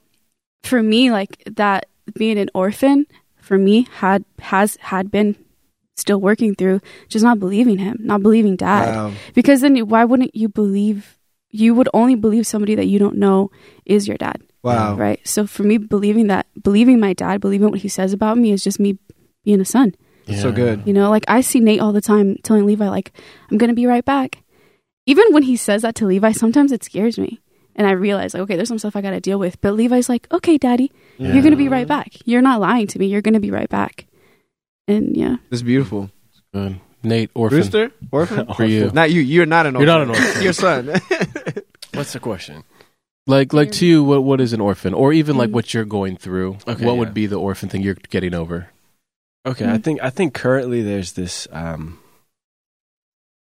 [0.62, 5.36] for me, like that being an orphan for me had has had been
[5.96, 8.94] still working through just not believing him, not believing dad.
[8.94, 9.12] Wow.
[9.34, 11.18] Because then why wouldn't you believe
[11.50, 13.48] you would only believe somebody that you don't know
[13.84, 14.42] is your dad.
[14.64, 14.96] Wow.
[14.96, 15.20] Right.
[15.28, 18.64] So for me believing that believing my dad, believing what he says about me is
[18.64, 18.98] just me
[19.44, 19.94] being a son.
[20.40, 20.82] So good.
[20.86, 23.12] You know, like I see Nate all the time telling Levi, like,
[23.50, 24.42] I'm gonna be right back.
[25.06, 27.40] Even when he says that to Levi, sometimes it scares me.
[27.76, 29.60] And I realize, like, okay, there's some stuff I gotta deal with.
[29.60, 32.12] But Levi's like, okay, daddy, you're gonna be right back.
[32.24, 33.06] You're not lying to me.
[33.06, 34.06] You're gonna be right back.
[34.88, 35.36] And yeah.
[35.50, 36.10] It's beautiful.
[36.54, 36.80] Good.
[37.02, 37.58] Nate, orphan.
[37.58, 37.90] Rooster?
[38.10, 38.46] Orphan?
[38.56, 38.90] For you.
[38.94, 39.20] Not you.
[39.20, 39.86] You're not an orphan.
[39.88, 40.42] You're not an orphan.
[40.42, 40.86] Your son.
[41.94, 42.64] What's the question?
[43.26, 44.94] Like like to you, what what is an orphan?
[44.94, 45.52] Or even like Mm.
[45.54, 46.58] what you're going through.
[46.66, 46.98] Okay, what yeah.
[46.98, 48.68] would be the orphan thing you're getting over?
[49.46, 49.84] Okay, I Mm.
[49.84, 51.98] think I think currently there's this um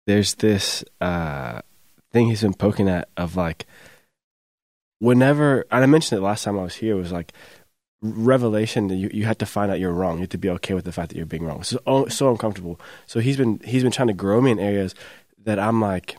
[0.06, 1.60] there's this uh
[2.12, 3.66] thing he's been poking at of like
[4.98, 7.32] whenever and I mentioned it last time I was here was like
[8.00, 10.14] revelation that you, you had to find out you're wrong.
[10.16, 11.62] You have to be okay with the fact that you're being wrong.
[11.62, 12.80] So so uncomfortable.
[13.06, 14.94] So he's been he's been trying to grow me in areas
[15.44, 16.16] that I'm like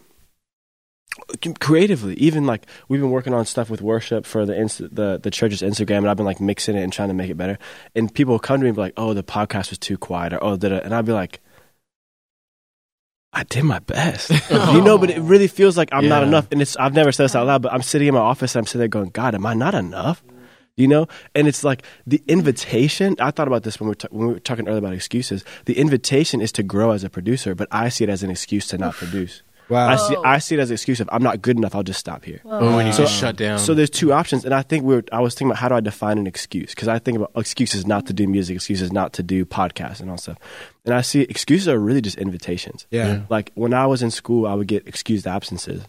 [1.60, 2.16] creatively.
[2.16, 5.62] Even like we've been working on stuff with worship for the inst- the the church's
[5.62, 7.58] Instagram and I've been like mixing it and trying to make it better.
[7.96, 10.44] And people come to me and be like oh the podcast was too quiet or
[10.44, 11.42] oh did it and I'd be like
[13.32, 14.32] I did my best.
[14.50, 17.26] You know but it really feels like I'm not enough and it's I've never said
[17.26, 19.36] this out loud but I'm sitting in my office and I'm sitting there going God
[19.36, 20.24] am I not enough?
[20.76, 21.08] You know?
[21.36, 24.34] And it's like the invitation i thought about this when we, were ta- when we
[24.36, 25.44] were talking earlier about excuses.
[25.66, 28.68] The invitation is to grow as a producer but i see it as an excuse
[28.68, 29.88] to not produce wow.
[29.90, 32.00] I see, I see it as an excuse of i'm not good enough i'll just
[32.00, 33.60] stop here Oh, when you So- just shut down.
[33.60, 35.76] so there's two options and i think we are i was thinking about how do
[35.76, 39.14] i define an excuse because i think about excuses not to do music excuses not
[39.14, 40.38] to do podcasts and all stuff
[40.86, 43.08] and i see excuses are really just invitations yeah.
[43.08, 43.22] Yeah.
[43.30, 45.84] like when I was in school, I would get excused absences,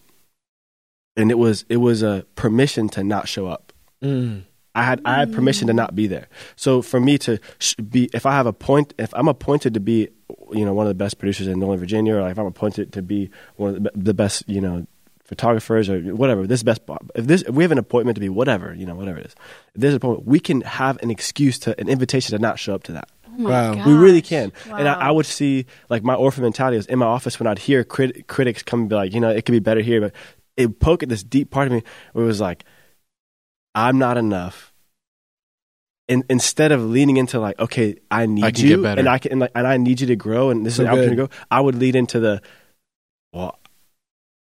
[1.16, 3.73] and it was it was a permission to not show up.
[4.03, 4.43] Mm.
[4.75, 6.29] I had I had permission to not be there.
[6.57, 9.81] So for me to sh- be, if I have a point, if I'm appointed to
[9.81, 10.09] be,
[10.53, 13.03] you know, one of the best producers in Northern Virginia, or if I'm appointed to
[13.03, 14.87] be one of the, be- the best, you know,
[15.25, 16.83] photographers or whatever, this best,
[17.15, 19.33] if this, if we have an appointment to be whatever, you know, whatever it is,
[19.75, 22.75] if there's an appointment, we can have an excuse to an invitation to not show
[22.75, 23.09] up to that.
[23.29, 23.75] Oh Wow.
[23.75, 23.87] gosh.
[23.87, 24.53] We really can.
[24.71, 27.59] And I, I would see like my orphan mentality was in my office when I'd
[27.61, 30.13] hear crit- critics come and be like, you know, it could be better here, but
[30.57, 32.65] it would poke at this deep part of me where it was like,
[33.75, 34.73] I'm not enough.
[36.09, 38.99] And instead of leaning into like, okay, I need I can you, get better.
[38.99, 40.87] and I can, and, like, and I need you to grow, and this So is
[40.87, 41.31] an opportunity good.
[41.31, 41.47] to grow.
[41.53, 42.43] I would lead into the,
[43.33, 43.59] well,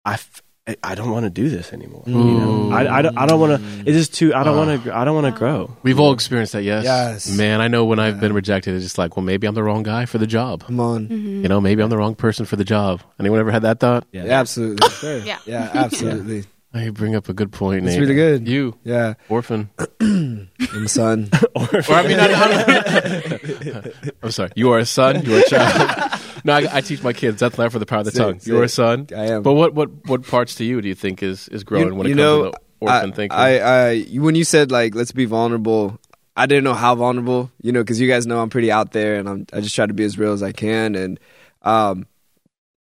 [0.06, 0.42] I, f-
[0.84, 2.04] I don't want to do this anymore.
[2.06, 3.70] You know, I, I don't, I don't want to.
[3.80, 4.34] It's just too.
[4.34, 4.66] I don't Ah.
[4.66, 4.96] want to.
[4.96, 5.76] I don't want to grow.
[5.84, 6.84] We've all experienced that, yes.
[6.84, 7.30] Yes.
[7.38, 9.84] Man, I know when I've been rejected, it's just like, well, maybe I'm the wrong
[9.84, 10.66] guy for the job.
[10.66, 11.08] Come on.
[11.08, 11.42] Mhm.
[11.42, 13.02] You know, maybe I'm the wrong person for the job.
[13.18, 14.08] Anyone ever had that thought?
[14.12, 14.26] Yeah.
[14.26, 14.90] Yeah, absolutely.
[14.90, 15.18] Sure.
[15.20, 15.40] Yeah.
[15.46, 16.44] Yeah, absolutely.
[16.74, 18.02] Oh, you bring up a good point, It's Nate.
[18.02, 18.48] really good.
[18.48, 19.14] You, Yeah.
[19.30, 19.70] orphan.
[20.02, 21.30] I'm a son.
[21.56, 23.92] Or I mean, I, I,
[24.24, 24.52] I'm sorry.
[24.56, 25.24] You are a son.
[25.26, 26.22] You are a child.
[26.44, 27.40] no, I, I teach my kids.
[27.40, 28.40] That's not for the power of the Sick, tongue.
[28.44, 28.76] You are a sick.
[28.76, 29.08] son.
[29.16, 29.42] I am.
[29.44, 32.10] But what, what, what parts to you do you think is, is growing when it
[32.12, 33.38] comes know, to the orphan I, thinking?
[33.40, 36.00] I, I, you- when you said like, let's be vulnerable,
[36.36, 39.16] I didn't know how vulnerable, you know, because you guys know I'm pretty out there,
[39.16, 41.20] and I'm, I just try to be as real as I can, and
[41.64, 42.06] um,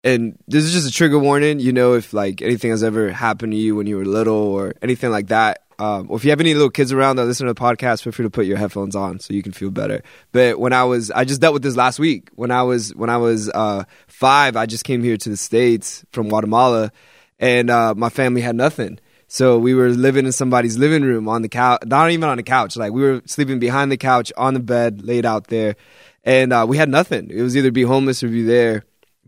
[0.03, 1.59] and this is just a trigger warning.
[1.59, 4.73] You know, if like anything has ever happened to you when you were little or
[4.81, 7.53] anything like that, um, or if you have any little kids around that listen to
[7.53, 10.03] the podcast, feel free to put your headphones on so you can feel better.
[10.31, 12.29] But when I was, I just dealt with this last week.
[12.35, 16.05] When I was when I was uh, five, I just came here to the states
[16.11, 16.91] from Guatemala,
[17.39, 18.99] and uh, my family had nothing.
[19.27, 22.43] So we were living in somebody's living room on the couch, not even on the
[22.43, 22.75] couch.
[22.75, 25.75] Like we were sleeping behind the couch on the bed, laid out there,
[26.23, 27.31] and uh, we had nothing.
[27.31, 28.83] It was either be homeless or be there.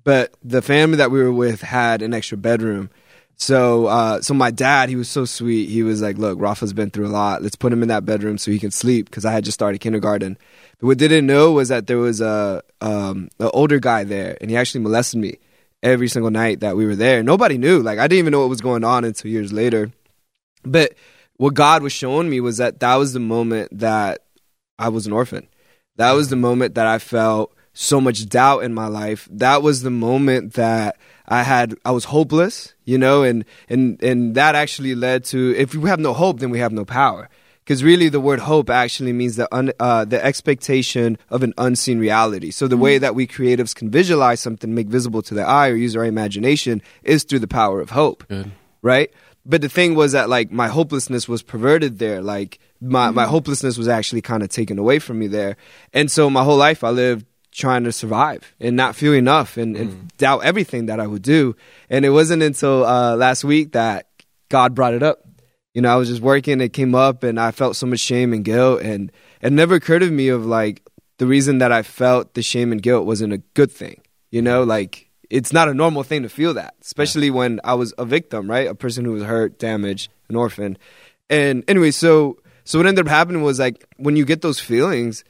[0.05, 2.89] But the family that we were with had an extra bedroom.
[3.37, 5.67] So, uh, so my dad, he was so sweet.
[5.67, 7.41] He was like, "Look, Rafa's been through a lot.
[7.41, 9.79] Let's put him in that bedroom so he can sleep." Because I had just started
[9.79, 10.37] kindergarten.
[10.79, 14.37] But what they didn't know was that there was a um, an older guy there,
[14.39, 15.39] and he actually molested me
[15.83, 17.23] every single night that we were there.
[17.23, 17.81] Nobody knew.
[17.81, 19.91] Like I didn't even know what was going on until years later.
[20.63, 20.93] But
[21.37, 24.23] what God was showing me was that that was the moment that
[24.79, 25.47] I was an orphan.
[25.97, 29.27] That was the moment that I felt so much doubt in my life.
[29.29, 34.33] That was the moment that I had I was hopeless, you know, and and and
[34.35, 37.29] that actually led to if we have no hope, then we have no power.
[37.63, 41.97] Because really, the word hope actually means the un, uh, the expectation of an unseen
[41.97, 42.51] reality.
[42.51, 45.75] So the way that we creatives can visualize something, make visible to the eye, or
[45.75, 48.51] use our imagination, is through the power of hope, Good.
[48.83, 49.11] right?
[49.47, 52.21] But the thing was that like my hopelessness was perverted there.
[52.21, 55.57] Like my my hopelessness was actually kind of taken away from me there,
[55.91, 59.77] and so my whole life I lived trying to survive and not feel enough and,
[59.77, 61.55] and doubt everything that I would do.
[61.89, 64.07] And it wasn't until uh, last week that
[64.49, 65.19] God brought it up.
[65.73, 68.31] You know, I was just working, it came up, and I felt so much shame
[68.31, 70.81] and guilt, and it never occurred to me of like
[71.17, 74.01] the reason that I felt the shame and guilt wasn't a good thing.
[74.31, 77.93] You know, like it's not a normal thing to feel that, especially when I was
[77.97, 78.67] a victim, right?
[78.67, 80.77] A person who was hurt, damaged, an orphan.
[81.29, 85.23] And anyway, so so what ended up happening was like when you get those feelings,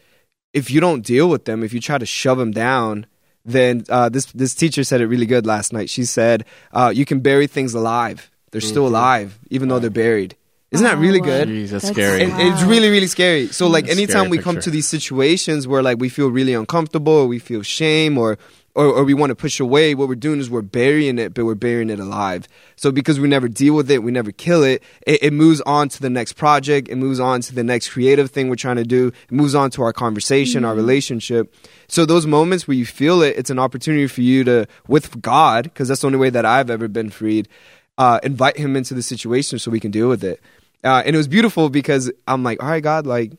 [0.56, 3.06] if you don't deal with them, if you try to shove them down,
[3.44, 5.90] then uh, this this teacher said it really good last night.
[5.90, 10.36] She said uh, you can bury things alive; they're still alive, even though they're buried.
[10.72, 11.48] Isn't that really good?
[11.48, 12.24] Jeez, that's scary.
[12.24, 13.48] And it's really, really scary.
[13.48, 16.54] So, like, That's anytime scary we come to these situations where, like, we feel really
[16.54, 18.38] uncomfortable or we feel shame or,
[18.76, 21.46] or, or we want to push away, what we're doing is we're burying it, but
[21.46, 22.48] we're burying it alive.
[22.76, 25.88] So, because we never deal with it, we never kill it, it, it moves on
[25.90, 28.84] to the next project, it moves on to the next creative thing we're trying to
[28.84, 31.56] do, it moves on to our conversation, our relationship.
[31.88, 35.64] So, those moments where you feel it, it's an opportunity for you to, with God,
[35.64, 37.48] because that's the only way that I've ever been freed,
[37.98, 40.42] uh, invite Him into the situation so we can deal with it.
[40.84, 43.32] Uh, and it was beautiful because I'm like, all right, God, like,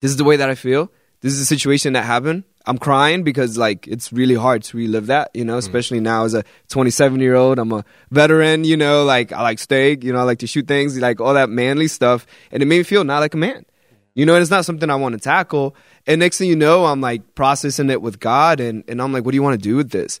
[0.00, 0.90] this is the way that I feel.
[1.20, 2.44] This is a situation that happened.
[2.66, 5.58] I'm crying because like it's really hard to relive that, you know, mm.
[5.58, 7.58] especially now as a 27 year old.
[7.58, 10.66] I'm a veteran, you know, like I like steak, you know, I like to shoot
[10.66, 12.26] things, like all that manly stuff.
[12.50, 13.66] And it made me feel not like a man,
[14.14, 15.76] you know, and it's not something I want to tackle.
[16.06, 19.24] And next thing you know, I'm like processing it with God and, and I'm like,
[19.24, 20.20] what do you want to do with this?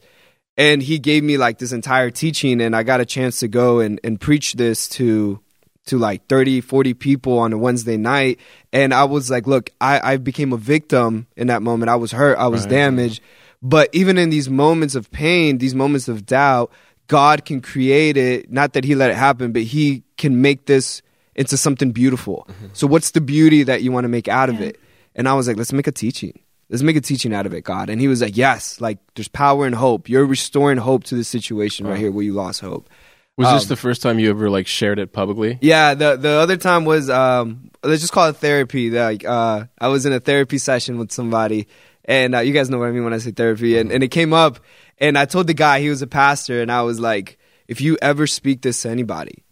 [0.56, 3.80] And he gave me like this entire teaching and I got a chance to go
[3.80, 5.40] and, and preach this to
[5.86, 8.40] to like 30 40 people on a wednesday night.
[8.72, 11.90] And i was like look i, I became a victim in that moment.
[11.90, 12.38] I was hurt.
[12.38, 12.70] I was Right.
[12.70, 13.20] damaged.
[13.62, 16.72] but even in these moments of pain these moments of doubt
[17.06, 18.50] god can create it.
[18.50, 21.02] Not that he let it happen but he can make this
[21.34, 22.46] into something beautiful.
[22.48, 22.66] Mm-hmm.
[22.74, 24.78] So what's the beauty that you want to make out of it?
[25.14, 26.38] And i was like let's make a teaching.
[26.70, 27.90] Let's make a teaching out of it god.
[27.90, 30.08] And he was like yes like there's power and hope.
[30.08, 31.98] You're restoring hope to this situation right.
[31.98, 32.88] here where you lost hope
[33.36, 35.58] Was this Um, the first time you ever like shared it publicly?
[35.60, 38.90] yeah, the the other time was um let's just call it therapy.
[38.90, 41.66] Like uh I was in a therapy session with somebody
[42.04, 44.08] and uh, you guys know what I mean when I say therapy and, and it
[44.08, 44.60] came up
[44.98, 47.96] and I told the guy he was a pastor and I was like if you
[48.00, 49.42] ever speak this to anybody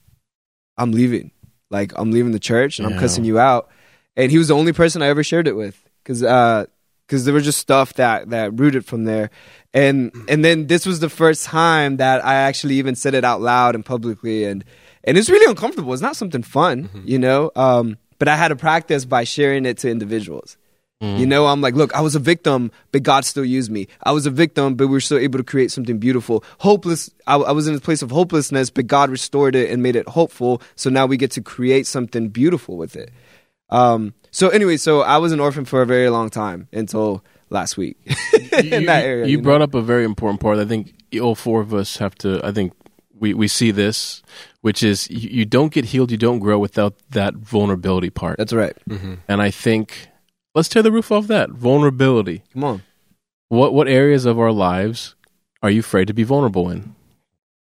[0.78, 1.32] I'm leaving.
[1.70, 3.68] Like I'm leaving the church and I'm cussing you out.
[4.16, 6.66] And he was the only person I ever shared it with cuz uh
[7.08, 9.30] cuz there was just stuff that that rooted from there.
[9.74, 13.40] And and then this was the first time that I actually even said it out
[13.40, 14.64] loud and publicly and
[15.04, 15.92] and it's really uncomfortable.
[15.92, 17.50] It's not something fun, you know.
[17.56, 20.56] Um, but I had to practice by sharing it to individuals.
[21.18, 23.88] You know, I'm like, look, I was a victim, but God still used me.
[24.04, 26.44] I was a victim, but we were still able to create something beautiful.
[26.58, 29.96] Hopeless, I, I was in a place of hopelessness, but God restored it and made
[29.96, 30.62] it hopeful.
[30.76, 33.10] So now we get to create something beautiful with it.
[33.68, 37.76] Um, so anyway, so I was an orphan for a very long time until last
[37.76, 37.96] week
[38.52, 39.26] in you, that area.
[39.26, 39.42] You, know?
[39.42, 40.58] brought up a very important part.
[40.58, 42.40] I think all four of us have to.
[42.44, 42.72] I think
[43.18, 44.22] we we see this,
[44.62, 48.38] which is you, you don't get healed, you don't grow without that vulnerability part.
[48.38, 48.76] That's right.
[49.28, 50.08] and I think
[50.54, 52.42] let's tear the roof off that vulnerability.
[52.52, 52.82] Come on.
[53.48, 55.14] What what areas of our lives
[55.62, 56.94] are you afraid to be vulnerable in?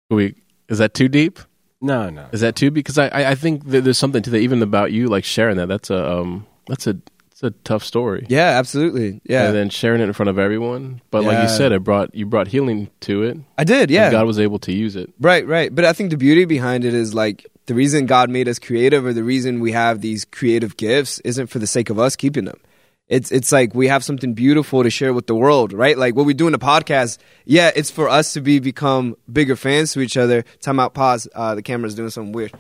[0.10, 0.36] Do we
[0.70, 1.40] is that too deep?
[1.82, 2.28] No, no.
[2.32, 2.72] Is that too?
[2.72, 5.58] Because I I, I think that there's something to that even about you like sharing
[5.58, 5.68] that.
[5.68, 7.13] That's a um that's a it's it's
[7.44, 8.26] a tough story.
[8.30, 9.22] Yeah, absolutely.
[9.24, 11.02] Yeah, And then sharing it in front of everyone.
[11.12, 13.38] But like you said, it brought you brought healing to it.
[13.58, 13.90] I did.
[13.92, 15.14] Yeah, God was able to use it.
[15.20, 15.74] Right, right.
[15.74, 19.06] But I think the beauty behind it is like the reason God made us creative
[19.06, 22.46] or the reason we have these creative gifts isn't for the sake of us keeping
[22.46, 22.60] them.
[23.08, 25.98] It's it's like we have something beautiful to share with the world, right?
[25.98, 29.56] Like what we do in the podcast, yeah, it's for us to be become bigger
[29.56, 30.46] fans to each other.
[30.62, 31.28] Time out, pause.
[31.36, 32.54] Uh, the camera's doing something weird.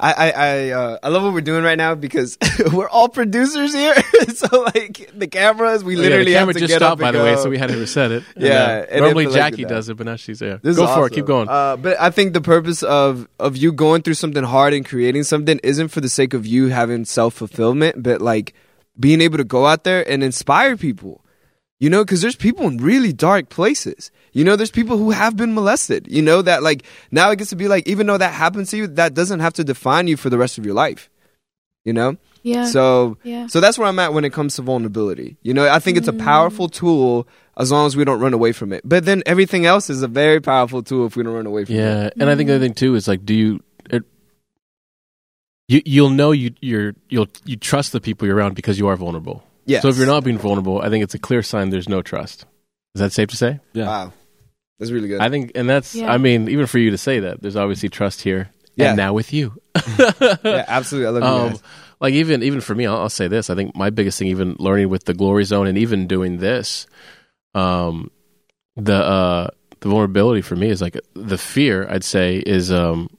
[0.00, 2.38] I I I, uh, I love what we're doing right now because
[2.72, 3.94] we're all producers here.
[4.34, 7.10] so like the cameras, we literally yeah, the have camera to just get stopped by
[7.12, 8.22] the way, so we had to reset it.
[8.34, 9.68] And, Yeah, uh, and it normally Jackie that.
[9.68, 10.58] does it, but now she's there.
[10.58, 11.12] This Go for it.
[11.12, 11.48] Keep going.
[11.48, 15.24] Uh, but I think the purpose of of you going through something hard and creating
[15.24, 18.54] something isn't for the sake of you having self fulfillment, but like
[18.98, 21.24] being able to go out there and inspire people.
[21.78, 24.10] You know, because there's people in really dark places.
[24.38, 26.06] You know, there's people who have been molested.
[26.08, 28.76] You know that like now it gets to be like even though that happens to
[28.76, 31.10] you, that doesn't have to define you for the rest of your life.
[31.84, 32.66] You know, Yeah.
[32.66, 33.48] so yeah.
[33.48, 35.38] so that's where I'm at when it comes to vulnerability.
[35.42, 36.22] You know, I think it's a mm.
[36.22, 38.82] powerful tool as long as we don't run away from it.
[38.84, 41.74] But then everything else is a very powerful tool if we don't run away from
[41.74, 41.78] it.
[41.78, 43.60] Yeah, and I think the other thing too is like, do you?
[43.90, 44.04] It,
[45.66, 48.94] you you'll know you you're you'll you trust the people you're around because you are
[48.94, 49.42] vulnerable.
[49.66, 49.82] Yes.
[49.82, 52.46] So if you're not being vulnerable, I think it's a clear sign there's no trust.
[52.94, 53.58] Is that safe to say?
[53.72, 53.86] Yeah.
[53.86, 54.12] Wow.
[54.78, 55.20] That's really good.
[55.20, 56.12] I think, and that's Yeah.
[56.12, 58.50] I mean, even for you to say that, there's obviously trust here.
[58.76, 58.90] Yeah.
[58.90, 59.60] And now with you,
[59.98, 61.06] yeah, absolutely.
[61.06, 61.62] I love you um, guys.
[62.00, 63.50] like even even for me, I'll, I'll say this.
[63.50, 66.86] I think my biggest thing, even learning with the glory zone, and even doing this,
[67.54, 68.12] um,
[68.76, 69.48] the uh,
[69.80, 71.88] the vulnerability for me is like the fear.
[71.90, 73.10] I'd say is um,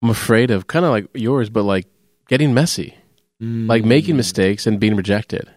[0.00, 1.86] I'm afraid of kind of like yours, but like
[2.28, 2.94] getting messy,
[3.40, 5.50] like making mistakes and being rejected.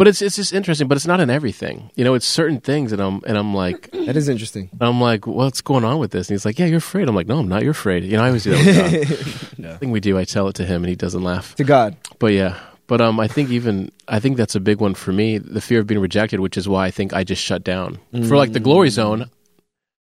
[0.00, 0.88] But it's it's just interesting.
[0.88, 1.90] But it's not in everything.
[1.94, 3.90] You know, it's certain things, and I'm and I'm like.
[4.10, 4.70] That is interesting.
[4.80, 6.28] I'm like, what's going on with this?
[6.28, 7.06] And he's like, yeah, you're afraid.
[7.06, 7.60] I'm like, no, I'm not.
[7.62, 8.02] You're afraid.
[8.02, 9.58] You know, I always do that with God.
[9.58, 9.74] Yeah.
[9.74, 10.16] I think we do.
[10.16, 11.54] I tell it to him, and he doesn't laugh.
[11.56, 11.96] to God.
[12.18, 15.36] But yeah, but um, I think even I think that's a big one for me.
[15.36, 18.38] The fear of being rejected, which is why I think I just shut down for
[18.38, 19.30] like the glory zone,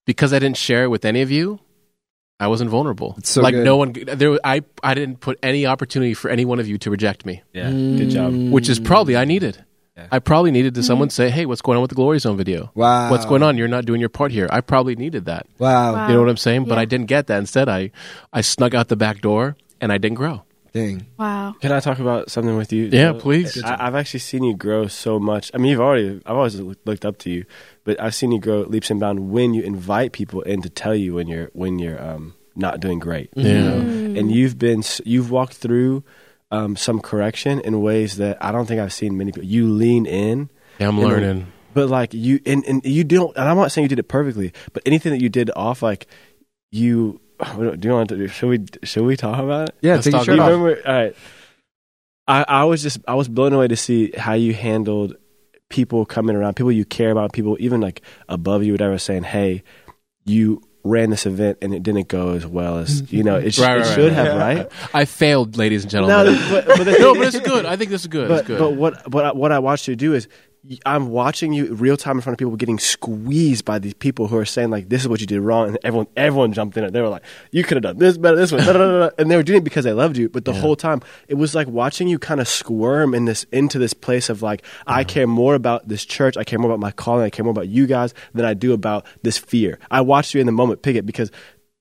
[0.07, 1.59] because I didn't share it with any of you.
[2.39, 3.15] I wasn't vulnerable.
[3.23, 3.63] So like good.
[3.63, 4.37] no one there.
[4.43, 7.69] I I didn't put any opportunity for any one of you to reject me, Yeah.
[7.69, 8.33] Good job.
[8.51, 9.63] which is probably I needed.
[9.95, 10.07] Yeah.
[10.11, 12.71] I probably needed to someone say, "Hey, what's going on with the glory zone video?
[12.73, 13.11] Wow.
[13.11, 13.57] What's going on?
[13.57, 15.45] You're not doing your part here." I probably needed that.
[15.59, 15.93] Wow.
[15.93, 16.07] Wow.
[16.07, 16.65] You know what I'm saying?
[16.65, 17.37] But I didn't get that.
[17.37, 17.91] Instead, I
[18.31, 20.43] I snuck out the back door and I didn't grow.
[20.73, 21.05] Dang.
[21.19, 21.53] Wow.
[21.61, 22.85] Can I talk about something with you?
[22.85, 23.19] Yeah, Joe?
[23.19, 23.63] please.
[23.63, 25.51] I, I've actually seen you grow so much.
[25.53, 27.45] I mean, you've already, I've always looked up to you,
[27.83, 30.95] but I've seen you grow leaps and bounds when you invite people in to tell
[30.95, 33.29] you when you're when you're um, not doing great.
[33.35, 33.45] Yeah.
[33.45, 34.19] You know?
[34.19, 36.03] and you've been you've walked through
[36.53, 39.47] um, some correction in ways that I don't think I've seen many people.
[39.49, 41.47] You lean in, Yeah, I'm You know, learning.
[41.73, 43.35] but like you and, and you don't.
[43.35, 46.07] And I'm not saying you did it perfectly, but anything that you did off, like
[46.71, 47.19] you.
[47.57, 48.27] Do you want to?
[48.27, 48.65] Should we?
[48.83, 49.75] Should we talk about it?
[49.81, 50.49] Yeah, Let's take your talk shirt You off.
[50.49, 50.87] remember?
[50.87, 51.15] All right.
[52.27, 55.17] I, I was just I was blown away to see how you handled
[55.69, 59.63] people coming around, people you care about, people even like above you, whatever, saying, "Hey,
[60.23, 63.59] you ran this event and it didn't go as well as you know it, sh-
[63.59, 64.25] Right, right, should right.
[64.27, 66.41] have, right?" I failed, ladies and No, gentlemen.
[66.51, 67.65] but, but, the No, but it's good.
[67.65, 68.27] I think this is good.
[68.27, 68.59] but it's good.
[68.59, 70.27] but what what I, what I watched you do is
[70.85, 74.37] I'm watching you real time in front of people getting squeezed by these people who
[74.37, 76.93] are saying like this is what you did wrong and everyone everyone jumped in it.
[76.93, 79.09] They were like you could have done this better this way da, da, da, da.
[79.17, 80.29] and they were doing it because they loved you.
[80.29, 83.77] But the whole time it was like watching you kind of squirm in this into
[83.77, 85.03] this place of like I uh-huh.
[85.09, 87.67] care more about this church, I care more about my calling, I care more about
[87.67, 89.79] you guys than I do about this fear.
[89.91, 91.29] I watched you in the moment pick it because.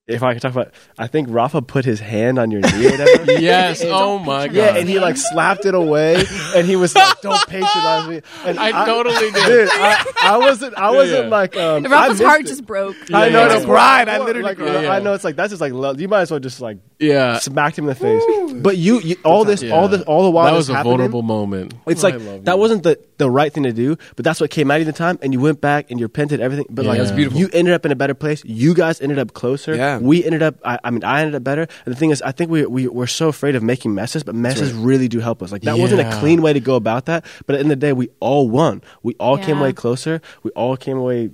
[0.09, 2.91] If I could talk about, I think Rafa put his hand on your knee or
[2.91, 3.33] whatever.
[3.41, 3.85] yes.
[3.87, 4.55] Oh my god.
[4.57, 6.25] Yeah, and he like slapped it away,
[6.57, 9.35] and he was like, "Don't patronize me." And I totally did.
[9.47, 10.75] Dude, I, I wasn't.
[10.77, 11.31] I wasn't yeah.
[11.31, 11.57] like.
[11.57, 12.47] Um, Rafa's I heart it.
[12.49, 12.97] just broke.
[13.15, 13.59] I know Yeah.
[13.61, 14.09] the pride.
[14.09, 14.43] I literally.
[14.43, 14.87] Like, cried.
[14.87, 16.01] I know it's like that's just like love.
[16.01, 17.39] You might as well just like yeah.
[17.39, 18.23] smacked him in the face.
[18.61, 19.71] But you, you all this, Yeah.
[19.75, 21.75] all this, all the while that was a vulnerable moment.
[21.87, 22.59] It's like that you.
[22.61, 25.21] wasn't the the right thing to do, but that's what came out of the time,
[25.23, 26.67] and you went back and you repented everything.
[26.71, 27.05] But like Yeah.
[27.05, 27.39] That's beautiful.
[27.39, 28.43] you ended up in a better place.
[28.45, 29.77] You guys ended up closer.
[29.77, 29.92] Yeah.
[30.01, 30.57] We ended up.
[30.65, 31.63] I, I mean, I ended up better.
[31.85, 34.35] And the thing is, I think we we we're so afraid of making messes, but
[34.35, 35.53] messes really do help us.
[35.53, 37.81] Like that wasn't a clean way to go about that, but at the end of
[37.81, 38.83] the day, we all won.
[39.03, 39.61] We all came Yeah.
[39.63, 40.21] away closer.
[40.43, 41.31] We all came away.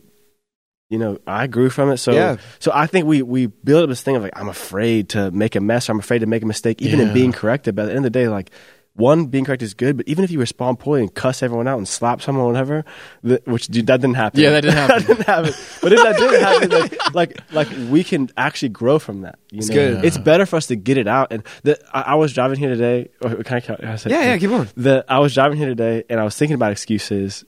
[0.90, 1.99] You know, I grew from it.
[1.99, 2.37] So, Yeah.
[2.61, 5.55] so I think we we build up this thing of like I'm afraid to make
[5.55, 5.91] a mess.
[5.91, 7.74] I'm afraid to make a mistake, even in being corrected.
[7.76, 8.51] But at the end of the day, like
[8.99, 9.96] one, being correct is good.
[9.96, 12.84] But even if you respond poorly and cuss everyone out and slap someone, or whatever,
[13.22, 14.40] that, which dude, that didn't happen.
[14.40, 14.96] Yeah, that didn't happen.
[14.99, 15.53] that didn't happen.
[15.80, 19.38] But if that did happen, like, like like we can actually grow from that.
[19.51, 19.74] You It's know?
[19.74, 20.05] good.
[20.05, 21.32] It's better for us to get it out.
[21.32, 23.09] And the, I, I was driving here today.
[23.22, 24.68] Or can I, can I say, Yeah, yeah, keep on.
[24.76, 27.44] the I was driving here today and I was thinking about excuses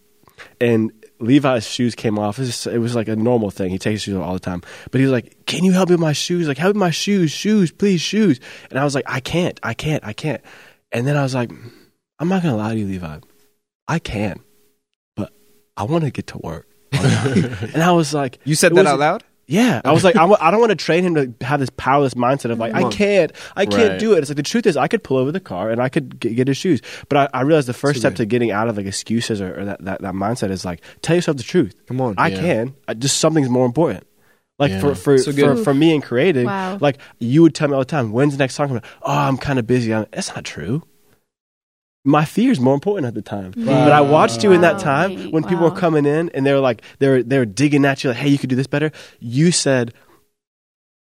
[0.61, 2.39] and Levi's shoes came off.
[2.39, 3.69] It was, just, it was like a normal thing.
[3.71, 4.63] He takes his shoes off all the time.
[4.91, 6.49] But he was like, Can you help me with my shoes?
[6.49, 8.41] Like, help me with my shoes, shoes, please, shoes.
[8.71, 10.41] And I was like, I can't, I can't, I can't.
[10.93, 11.51] And then I was like,
[12.19, 13.19] I'm not gonna lie to you, Levi.
[13.89, 14.41] I can,
[15.17, 15.33] but
[15.77, 16.67] I want to get to work.
[16.93, 19.25] and I was like, You said that was- out loud?
[19.47, 21.71] yeah, I was like, I w- I don't want to train him to have this
[21.77, 23.99] powerless mindset of like, I can't, I can't Right.
[23.99, 24.19] do it.
[24.19, 26.37] It's like the truth is, I could pull over the car and I could get,
[26.37, 26.81] get his shoes.
[27.09, 28.17] But I, I realized the first So step good.
[28.19, 31.17] to getting out of like excuses or, or that, that, that mindset is like, tell
[31.17, 31.75] yourself the truth.
[31.87, 32.15] Come on.
[32.17, 32.39] I Yeah.
[32.41, 32.75] can.
[32.87, 34.05] I, just something's more important.
[34.61, 34.81] Like Yeah.
[34.81, 36.79] for for, So for for me and creating, Wow.
[36.81, 38.69] like you would tell me all the time, when's the next song?
[38.69, 38.83] coming?
[39.03, 39.93] Oh, I'm kind of busy.
[39.93, 40.83] I'm, that's not true.
[42.05, 43.53] My fear is more important at the time.
[43.57, 44.79] But I watched you in that Wow.
[44.81, 47.85] time when people were coming in and they were like, they were they were digging
[47.85, 48.91] at you like, hey, you could do this better.
[49.19, 49.93] You said,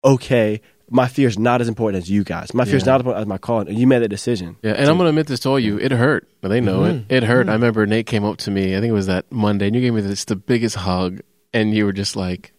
[0.03, 2.53] okay, my fear is not as important as you guys.
[2.53, 3.67] My fear is not as important as my calling.
[3.67, 4.55] And you made that decision.
[4.61, 5.77] Yeah, and I'm gonna admit this to all you.
[5.79, 6.27] It hurt.
[6.41, 7.11] But they know Mm-hmm.
[7.11, 7.17] it.
[7.17, 7.49] It hurt.
[7.49, 8.75] I remember Nate came up to me.
[8.75, 11.21] I think it was that Monday, and you gave me this the biggest hug,
[11.53, 12.53] and you were just like,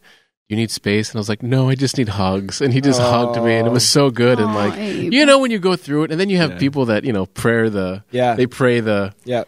[0.49, 3.01] "You need space," and I was like, "No, I just need hugs." And he just
[3.01, 4.39] hugged me, and it was so good.
[4.39, 5.13] and like, Abe.
[5.13, 6.59] you know, when you go through it, and then you have Yeah.
[6.59, 8.35] people that you know pray the, Yeah.
[8.35, 9.41] they pray the, yeah.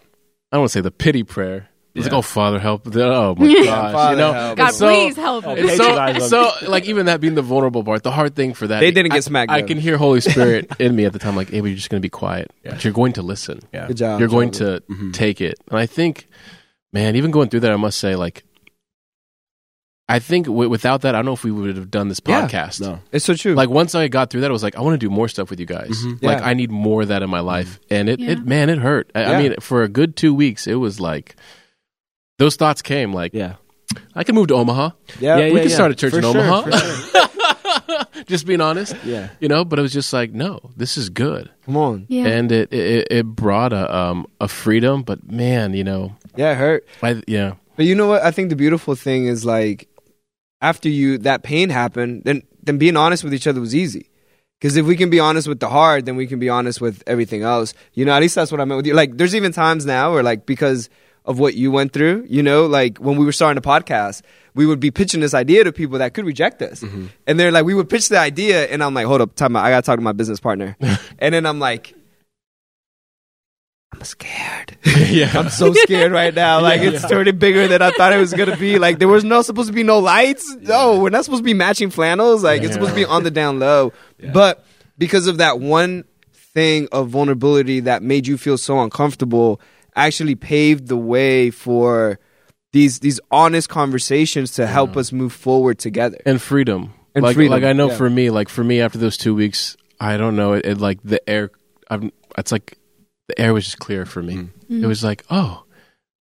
[0.51, 1.69] I don't want to say the pity prayer.
[1.95, 2.13] It's Yeah.
[2.13, 2.83] like, oh, Father, help!
[2.95, 4.57] Oh my Yeah, gosh, Father, you know, help.
[4.57, 5.59] God, so- please help us.
[5.59, 8.79] it's so, so like even that being the vulnerable part, the hard thing for that
[8.81, 9.69] They didn't get I- smacked I, down.
[9.69, 12.01] can hear Holy Spirit in me at the time, like, hey, but you're just going
[12.01, 12.73] to be quiet, Yeah.
[12.73, 13.61] but you're going to listen.
[13.75, 13.89] Yeah.
[13.89, 14.21] Good job.
[14.21, 14.83] you're going Jonathan.
[14.87, 15.13] to Mhm.
[15.13, 15.59] take it.
[15.71, 16.29] And I think,
[16.93, 18.45] man, even going through that, I must say, like,
[20.11, 22.47] I think w- without that, I don't know if we would have done this Yeah.
[22.49, 22.81] podcast.
[22.81, 23.01] No.
[23.13, 23.55] It's so true.
[23.55, 25.51] Like once I got through that, I was like, I want to do more stuff
[25.51, 25.91] with you guys.
[25.91, 26.23] Mhm.
[26.23, 26.47] Like Yeah.
[26.47, 28.31] I need more of that in my life, and it, Yeah.
[28.31, 29.11] it man, it hurt.
[29.15, 31.37] I, I mean, for a good two weeks, it was like
[32.39, 33.13] those thoughts came.
[33.13, 33.55] Like Yeah.
[34.15, 34.91] I can move to Omaha.
[35.21, 35.37] yeah.
[35.39, 35.75] Yeah, we yeah, could yeah.
[35.77, 36.63] start a church For in sure, Omaha.
[36.63, 38.25] for sure.
[38.27, 39.29] just being honest, Yeah.
[39.41, 39.65] you know.
[39.65, 42.07] But it was just like, no, this is good, Come on.
[42.09, 42.27] yeah.
[42.27, 45.03] and it, it it brought a um a freedom.
[45.03, 46.87] But man, you know, Yeah, it hurt.
[47.03, 47.55] I yeah.
[47.77, 48.23] But you know what?
[48.23, 49.89] I think the beautiful thing is like
[50.61, 54.11] after you that pain happened, then then being honest with each other was easy.
[54.61, 57.03] Because if we can be honest with the hard, then we can be honest with
[57.07, 57.75] everything else.
[57.95, 58.95] You know, at least that's what I meant with you.
[58.95, 60.91] Like, there's even times now where, like, because
[61.25, 64.23] of what you went through, you know, like when we were starting a podcast,
[64.55, 66.81] we would be pitching this idea to people that could reject us.
[66.81, 67.07] Mm-hmm.
[67.27, 69.65] And they're like, we would pitch the idea, and I'm like, hold up, time out.
[69.65, 70.77] I got to talk to my business partner.
[71.19, 71.95] and then I'm like,
[73.99, 74.77] I'm scared.
[74.85, 75.33] yeah.
[75.35, 76.61] I'm so scared right now.
[76.69, 78.79] Like it's turning bigger than I thought it was gonna be.
[78.79, 80.55] Like there was no supposed to be no lights.
[80.61, 82.45] No, we're not supposed to be matching flannels.
[82.45, 83.93] Like it's supposed to be on the down low.
[84.33, 84.65] But
[84.99, 89.61] because of that one thing of vulnerability that made you feel so uncomfortable,
[89.97, 92.19] actually paved the way for
[92.73, 96.19] these these honest conversations to help us move forward together.
[96.25, 96.95] and freedom.
[97.15, 97.97] And like, freedom, like I know yeah.
[97.97, 101.01] for me, like for me, after those two weeks, I don't know, it, it like
[101.03, 101.51] the air.
[101.91, 102.78] I'm, it's like
[103.29, 104.35] the air was just clear for me.
[104.35, 104.85] Mm-hmm.
[104.85, 105.65] It was like, oh,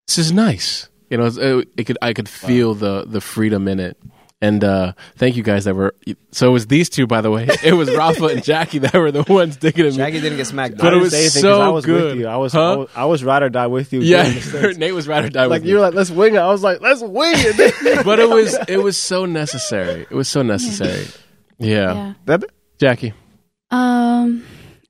[0.07, 0.89] this is nice.
[1.11, 3.97] You know, it, it could I could feel the the freedom in it.
[4.43, 5.95] And uh thank you guys that were.
[6.33, 7.49] So it was these two, by the way.
[7.65, 9.97] It was Rafa and Jackie that were the ones digging at me.
[9.97, 10.77] Jackie didn't get smacked.
[10.77, 12.13] But I it was say so I was good.
[12.13, 12.27] with you.
[12.27, 12.73] I was, Huh?
[12.73, 14.01] I was I was ride or die with you.
[14.01, 14.79] Yeah, during the stints.
[14.79, 15.81] Nate was ride or die like with you me.
[15.81, 16.39] were like, let's wing it.
[16.39, 18.05] I was like, let's wing it.
[18.05, 20.03] but it was it was so necessary.
[20.11, 21.07] It was so necessary.
[21.59, 22.15] Yeah, yeah.
[22.27, 22.47] Bebe?
[22.79, 23.15] Jackie.
[23.71, 24.45] Um,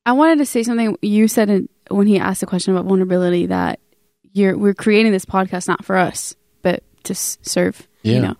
[0.04, 3.46] I wanted to say something you said in, when he asked the question about vulnerability
[3.46, 3.80] that
[4.32, 7.86] you're we're creating this podcast not for us but to s- serve.
[8.02, 8.14] Yeah.
[8.14, 8.36] You know,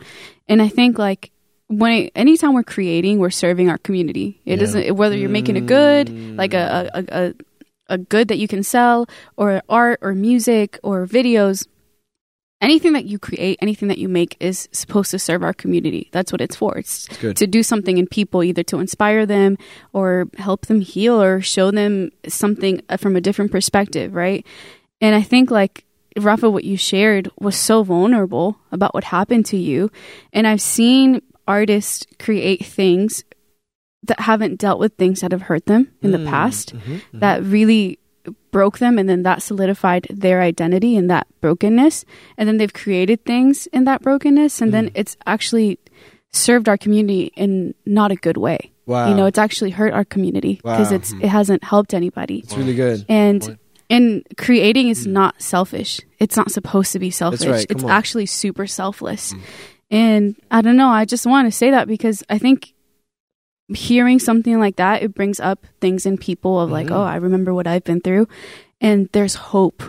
[0.49, 1.31] and I think like
[1.69, 4.41] when anytime we're creating, we're serving our community.
[4.45, 4.63] It Yeah.
[4.67, 7.35] not whether you're making a good like a a, a
[7.89, 11.67] a good that you can sell or art or music or videos.
[12.61, 16.09] Anything that you create, anything that you make is supposed to serve our community.
[16.13, 16.79] That's what it's for.
[16.79, 17.37] It's good.
[17.37, 19.59] to do something in people, either to inspire them
[19.93, 24.47] or help them heal or show them something uh, from a different perspective, right?
[25.03, 25.85] And I think like
[26.19, 29.91] Rafa, what you shared was so vulnerable about what happened to you.
[30.33, 33.23] And I've seen artists create things
[34.05, 36.29] that haven't dealt with things that have hurt them in the hmm.
[36.29, 36.95] past mm-hmm.
[36.95, 37.19] Mm-hmm.
[37.19, 37.99] that really
[38.57, 42.07] broke them and then that solidified their identity in that brokenness.
[42.39, 44.93] And then they've created things in that brokenness and then mm.
[44.95, 45.79] it's actually
[46.33, 48.73] served our community in not a good way.
[48.87, 49.09] Wow.
[49.09, 50.97] you know it's actually hurt our community because Wow.
[50.97, 52.39] it's it hasn't helped anybody.
[52.39, 53.05] It's really good.
[53.09, 53.59] and
[53.91, 55.11] and creating is mm.
[55.11, 56.01] not selfish.
[56.19, 57.47] It's not supposed to be selfish.
[57.47, 57.91] right, it's on.
[57.91, 59.35] actually super selfless.
[59.35, 59.41] Mm.
[59.91, 62.73] And i don't know i just want to say that because i think
[63.75, 66.73] hearing something like that it brings up things in people of Mm-hmm.
[66.75, 68.29] like oh i remember what i've been through
[68.81, 69.83] and there's hope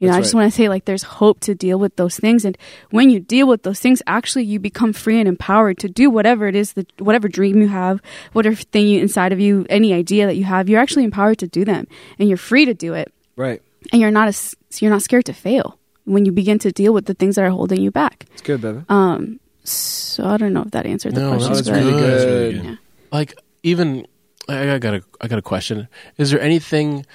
[0.00, 0.40] you know That's i just right.
[0.40, 2.56] want to say like there's hope to deal with those things and
[2.90, 6.48] when you deal with those things actually you become free and empowered to do whatever
[6.48, 8.00] it is that whatever dream you have
[8.32, 11.46] whatever thing you, inside of you any idea that you have you're actually empowered to
[11.46, 11.86] do them
[12.18, 13.62] and you're free to do it Right.
[13.92, 17.04] and you're not as you're not scared to fail when you begin to deal with
[17.06, 18.80] the things that are holding you back It's good, baby.
[18.88, 22.10] um so i don't know if that answered the No, question that was really good.
[22.10, 22.64] That's good.
[22.64, 22.74] Yeah.
[23.12, 24.06] Like even
[24.48, 25.88] I, I got a I got a question.
[26.16, 27.06] Is there anything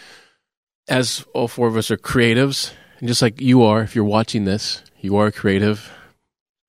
[0.87, 4.45] as all four of us are creatives, and just like you are, if you're watching
[4.45, 5.91] this, you are a creative.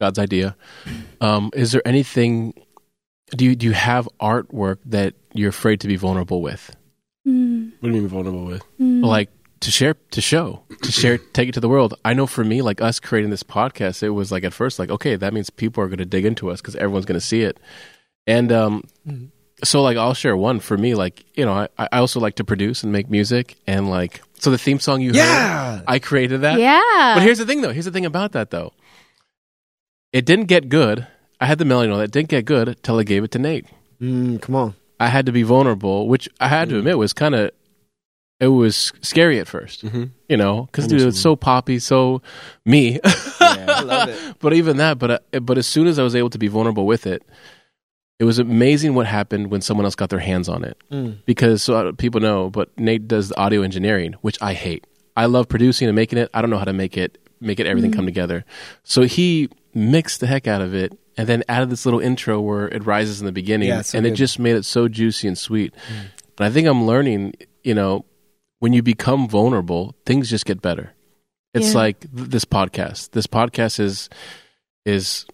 [0.00, 0.56] God's idea.
[1.20, 2.54] Um, is there anything?
[3.30, 6.74] Do you do you have artwork that you're afraid to be vulnerable with?
[7.26, 8.62] Mm, What do you mean vulnerable with?
[8.80, 9.04] mm.
[9.04, 12.44] like to share to show to share take it to the world i know for
[12.44, 15.48] me like us creating this podcast it was like at first like okay that means
[15.48, 17.58] people are going to dig into us because everyone's going to see it
[18.26, 18.84] and um
[19.64, 22.44] so like i'll share one for me like you know I, I also like to
[22.44, 25.80] produce and make music and like so the theme song you heard Yeah.
[25.86, 27.14] i created that yeah.
[27.16, 28.72] but here's the thing though here's the thing about that though
[30.12, 31.06] it didn't get good
[31.40, 33.66] i had the melody on it didn't get good until i gave it to nate
[34.00, 34.74] Mm, come on.
[35.00, 37.50] i had to be vulnerable which i had to admit was kind of
[38.38, 40.04] it was scary at 1st Mm-hmm.
[40.28, 42.20] you know, because I dude, it's so poppy, so
[42.66, 43.00] me.
[43.40, 44.36] I love it.
[44.40, 46.84] but even that, but uh, but as soon as I was able to be vulnerable
[46.84, 47.22] with it,
[48.18, 50.76] it was amazing what happened when someone else got their hands on it.
[50.90, 51.18] Mm.
[51.26, 54.86] Because so uh, people know, but Nate does the audio engineering, which I hate.
[55.16, 56.30] I love producing and making it.
[56.34, 58.44] I don't know how to make it make it everything come together.
[58.82, 60.96] So he mixed the heck out of it.
[61.18, 64.06] And then added this little intro where it rises in the beginning, Yeah, so and
[64.06, 65.72] it just made it so juicy and sweet.
[66.36, 67.32] But I think I'm learning,
[67.64, 68.04] you know,
[68.58, 70.92] when you become vulnerable, things just get better.
[71.54, 71.78] It's Yeah.
[71.78, 73.12] like th- this podcast.
[73.12, 74.10] This podcast is
[74.84, 75.24] is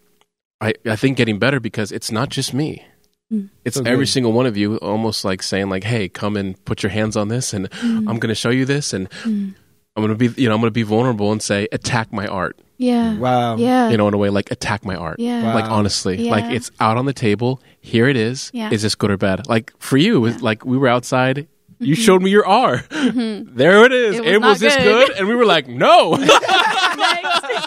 [0.63, 2.85] I I think getting better because it's not just me.
[3.33, 3.49] Mm.
[3.65, 4.13] It's So every good.
[4.13, 7.29] single one of you almost like saying like, "Hey, come and put your hands on
[7.29, 7.99] this and Mm.
[8.09, 9.55] I'm going to show you this and I'm
[9.97, 12.57] going to be you know, I'm going to be vulnerable and say attack my art."
[12.79, 13.15] yeah.
[13.17, 13.57] Wow.
[13.57, 13.91] Yeah.
[13.91, 15.19] You know, in a way like attack my art.
[15.21, 15.43] Yeah.
[15.45, 15.55] Wow.
[15.55, 16.31] Like honestly, Yeah.
[16.33, 17.61] like it's out on the table.
[17.81, 18.51] Here it is.
[18.53, 18.71] Yeah.
[18.73, 19.47] Is this good or bad?
[19.49, 21.47] Like for you, it was like we were outside.
[21.79, 22.03] You Mm-hmm.
[22.07, 22.85] showed me your R.
[22.91, 24.17] There it is.
[24.17, 24.85] It was and not was this good.
[25.09, 25.11] good?
[25.19, 26.17] And we were like, no.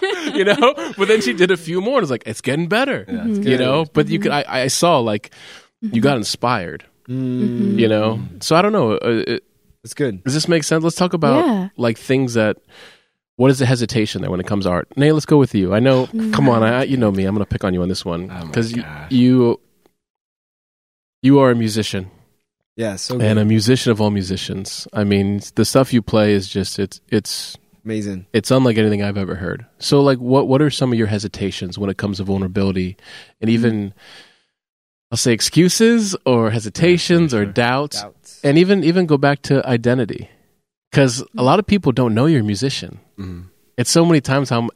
[0.02, 0.36] Next.
[0.36, 0.74] you know.
[0.98, 3.06] But then she did a few more, and it's like it's getting better.
[3.08, 3.60] You good.
[3.60, 3.86] know.
[3.94, 5.32] But you could, I, I saw like
[5.82, 6.86] you got inspired.
[7.08, 8.20] Mm, You know.
[8.42, 8.94] So I don't know.
[8.94, 9.44] Uh, it,
[9.84, 10.24] it's good.
[10.24, 10.84] does this make sense?
[10.84, 11.70] Let's talk about Yeah.
[11.78, 12.58] like things that.
[13.38, 14.88] What is the hesitation there when it comes to art?
[14.96, 15.74] Nay, let's go with you.
[15.74, 16.08] I know.
[16.32, 17.26] Come on, I, you know me.
[17.26, 19.60] I'm going to pick on you on this one my because you, you,
[21.22, 22.10] you are a musician
[22.78, 23.26] Yeah, so good.
[23.26, 24.88] and a musician of all musicians.
[24.94, 28.26] I mean, the stuff you play is just it's it's amazing.
[28.34, 29.66] it's unlike anything I've ever heard.
[29.80, 32.98] So, like, what what are some of your hesitations when it comes to vulnerability,
[33.40, 33.94] and even
[35.12, 37.52] I'll say excuses or hesitations or sure.
[37.54, 38.42] doubts, Doubts.
[38.44, 40.30] and even even go back to identity,
[40.92, 43.00] because a lot of people don't know you're a musician.
[43.18, 43.42] Mm-hmm.
[43.78, 44.70] It's so many times how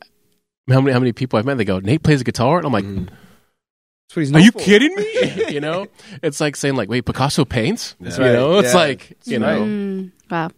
[0.70, 2.74] how many how many people I've met they go Nate plays a guitar, and I'm
[2.74, 3.05] like, Mm-hmm.
[3.05, 4.60] That's what he's are you for.
[4.60, 5.49] kidding me?
[5.53, 5.86] you know,
[6.24, 7.95] it's like saying like, wait, Picasso paints.
[7.99, 8.34] That's You right.
[8.34, 8.80] know, it's Yeah.
[8.80, 10.49] like you know, Mm, wow.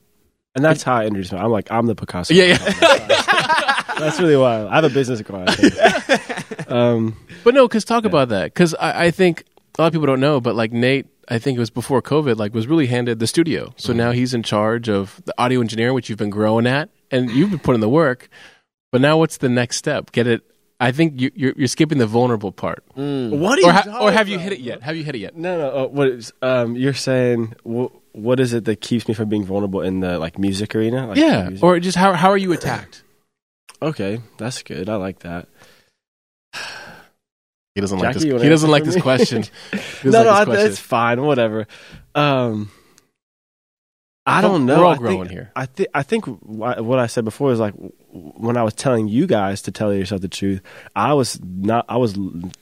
[0.55, 1.45] And that's how I introduce myself.
[1.45, 2.33] I'm like, I'm the Picasso.
[2.33, 2.57] yeah, yeah.
[3.99, 4.69] That's really wild.
[4.69, 5.49] I have a business card.
[6.67, 8.45] Um, But no, because talk about that.
[8.45, 9.43] Because I, I think
[9.77, 12.37] a lot of people don't know, but like Nate, I think it was before COVID,
[12.37, 13.73] like was really handed the studio.
[13.77, 17.29] So now he's in charge of the audio engineering, which you've been growing at, and
[17.31, 18.29] you've been putting the work.
[18.91, 20.11] But now, what's the next step?
[20.11, 20.41] Get it?
[20.79, 23.37] I think you, you're you're skipping the vulnerable part, Mm.
[23.39, 24.81] what are you or ha- or have you hit it yet?
[24.81, 25.35] Have you hit it yet?
[25.37, 25.69] No, no.
[25.85, 27.53] Uh, what is, um, you're saying?
[27.67, 31.07] Wh- what is it that keeps me from being vulnerable in the like music arena?
[31.07, 33.03] Like, yeah, music- or just how how are you attacked?
[33.81, 34.89] okay, that's good.
[34.89, 35.47] I like that.
[37.73, 38.23] He doesn't like this.
[38.23, 39.43] He doesn't like this question.
[40.03, 40.67] No, like no, I, this question.
[40.71, 41.21] it's fine.
[41.21, 41.67] Whatever.
[42.15, 42.71] Um,
[44.25, 44.77] I don't know.
[44.79, 45.51] We're all I think- growing here.
[45.55, 47.73] I think I think what I said before is like
[48.11, 50.61] when I was telling you guys to tell yourself the truth.
[50.95, 51.85] I was not.
[51.89, 52.17] I was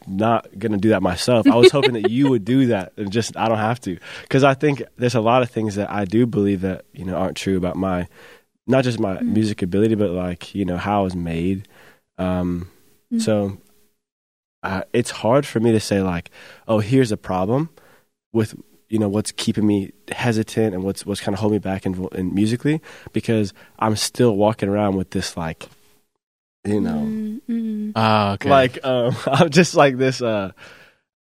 [0.08, 1.48] not going to do that myself.
[1.48, 4.44] I was hoping that you would do that and just I don't have to because
[4.46, 7.36] I think there's a lot of things that I do believe that you know aren't
[7.36, 8.08] true about my
[8.66, 11.68] not just my music ability but like you know how I was made.
[12.18, 12.70] Um,
[13.12, 13.22] Mm.
[13.24, 13.58] So
[14.62, 16.30] uh, it's hard for me to say like,
[16.68, 17.70] oh, here's a problem
[18.32, 18.54] with
[18.90, 22.08] you know what's keeping me hesitant and what's what's kind of holding me back in,
[22.14, 22.82] in musically
[23.14, 25.68] because I'm still walking around with this like,
[26.66, 27.92] you know, Mm, mm.
[27.96, 28.50] Ah, okay.
[28.50, 30.22] like um, I'm just like this.
[30.22, 30.52] Uh,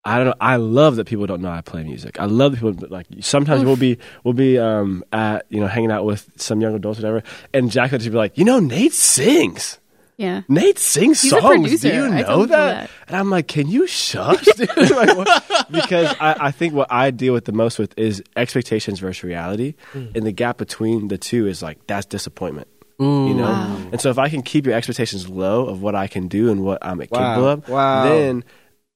[0.03, 0.35] I don't know.
[0.41, 2.19] I love that people don't know I play music.
[2.19, 3.67] I love that people like sometimes Oof.
[3.67, 7.03] we'll be we'll be um at you know hanging out with some young adults or
[7.03, 9.79] whatever, and Jack will just be like, you know, Nate sings.
[10.21, 10.43] Yeah.
[10.49, 11.81] Nate sings He's songs.
[11.81, 12.89] Do you I know that?
[12.89, 12.91] that.
[13.09, 14.45] And I'm like, can you shush?
[14.55, 14.69] dude?
[14.91, 15.67] Like, what?
[15.71, 19.77] because I, I think what I deal with the most with is expectations versus reality,
[19.93, 20.09] hmm.
[20.15, 22.69] and the gap between the two is like that's disappointment.
[23.01, 23.29] Ooh.
[23.29, 23.89] You know, Wow.
[23.93, 26.63] and so if I can keep your expectations low of what I can do and
[26.65, 28.05] what I'm capable of, Wow.
[28.05, 28.45] then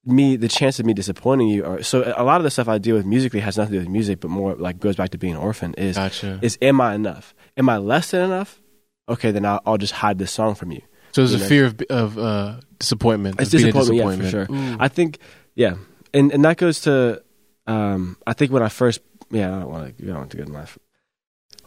[0.04, 2.76] me the chance of me disappointing you are so a lot of the stuff I
[2.76, 5.18] deal with musically has nothing to do with music, but more like goes back to
[5.18, 5.72] being an orphan.
[5.78, 6.38] Is Gotcha.
[6.42, 7.34] is am I enough?
[7.56, 8.60] Am I less than enough?
[9.08, 10.82] Okay, then I'll, I'll just hide this song from you.
[11.14, 11.46] So there's a know.
[11.46, 13.40] fear of of uh, disappointment.
[13.40, 14.76] It's of being a disappointment, yeah, for sure.
[14.80, 15.20] I think,
[15.54, 15.76] yeah,
[16.12, 17.22] and and that goes to,
[17.68, 19.00] um, I think when I first,
[19.30, 20.66] yeah, I don't want to, I don't want to go to my.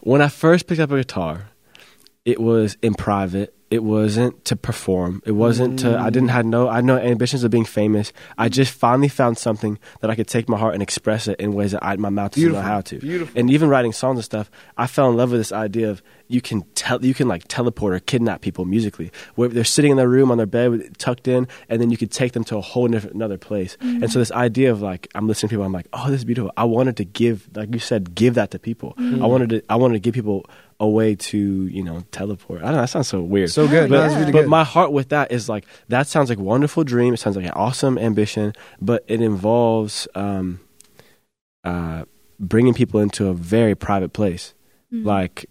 [0.00, 1.48] when I first picked up a guitar,
[2.26, 3.54] it was in private.
[3.70, 5.22] It wasn't to perform.
[5.26, 5.98] It wasn't to.
[5.98, 6.68] I didn't have no.
[6.68, 8.14] I had no ambitions of being famous.
[8.38, 11.52] I just finally found something that I could take my heart and express it in
[11.52, 12.98] ways that I, my mouth doesn't know how to.
[12.98, 13.38] Beautiful.
[13.38, 16.40] And even writing songs and stuff, I fell in love with this idea of you
[16.40, 19.12] can tell you can like teleport or kidnap people musically.
[19.34, 21.98] Where they're sitting in their room on their bed with, tucked in, and then you
[21.98, 23.76] could take them to a whole different another place.
[23.82, 24.04] Mm-hmm.
[24.04, 26.24] And so this idea of like I'm listening to people, I'm like, oh, this is
[26.24, 26.52] beautiful.
[26.56, 28.94] I wanted to give, like you said, give that to people.
[28.98, 29.22] Mm-hmm.
[29.22, 29.62] I wanted to.
[29.68, 30.46] I wanted to give people
[30.80, 32.60] a way to you know teleport.
[32.62, 32.80] I don't know.
[32.82, 33.50] That sounds so weird.
[33.50, 33.90] So good.
[33.90, 34.48] But, No, that's really but good.
[34.48, 37.14] my heart with that is like that sounds like a wonderful dream.
[37.14, 40.60] It sounds like an awesome ambition, but it involves um,
[41.64, 42.04] uh,
[42.38, 44.54] bringing people into a very private place,
[44.92, 45.04] Mm.
[45.04, 45.46] like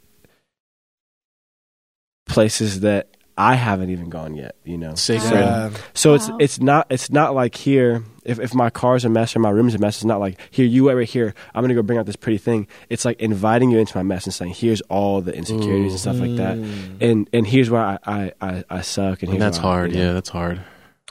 [2.26, 4.56] places that I haven't even gone yet.
[4.64, 5.32] You know, Sacred.
[5.32, 5.70] Yeah.
[5.94, 6.38] so it's Wow.
[6.40, 8.04] it's not it's not like here.
[8.24, 10.66] If if my car's a mess or my room's a mess, it's not like here
[10.66, 11.34] you right here.
[11.54, 12.68] I'm gonna go bring out this pretty thing.
[12.90, 16.20] It's like inviting you into my mess and saying here's all the insecurities and stuff
[16.20, 16.58] like that.
[16.58, 17.02] Mm.
[17.02, 19.24] And and here's why I I, I, I suck.
[19.24, 19.92] And And that's where I- hard.
[19.92, 20.06] you know.
[20.08, 20.60] Yeah, that's hard.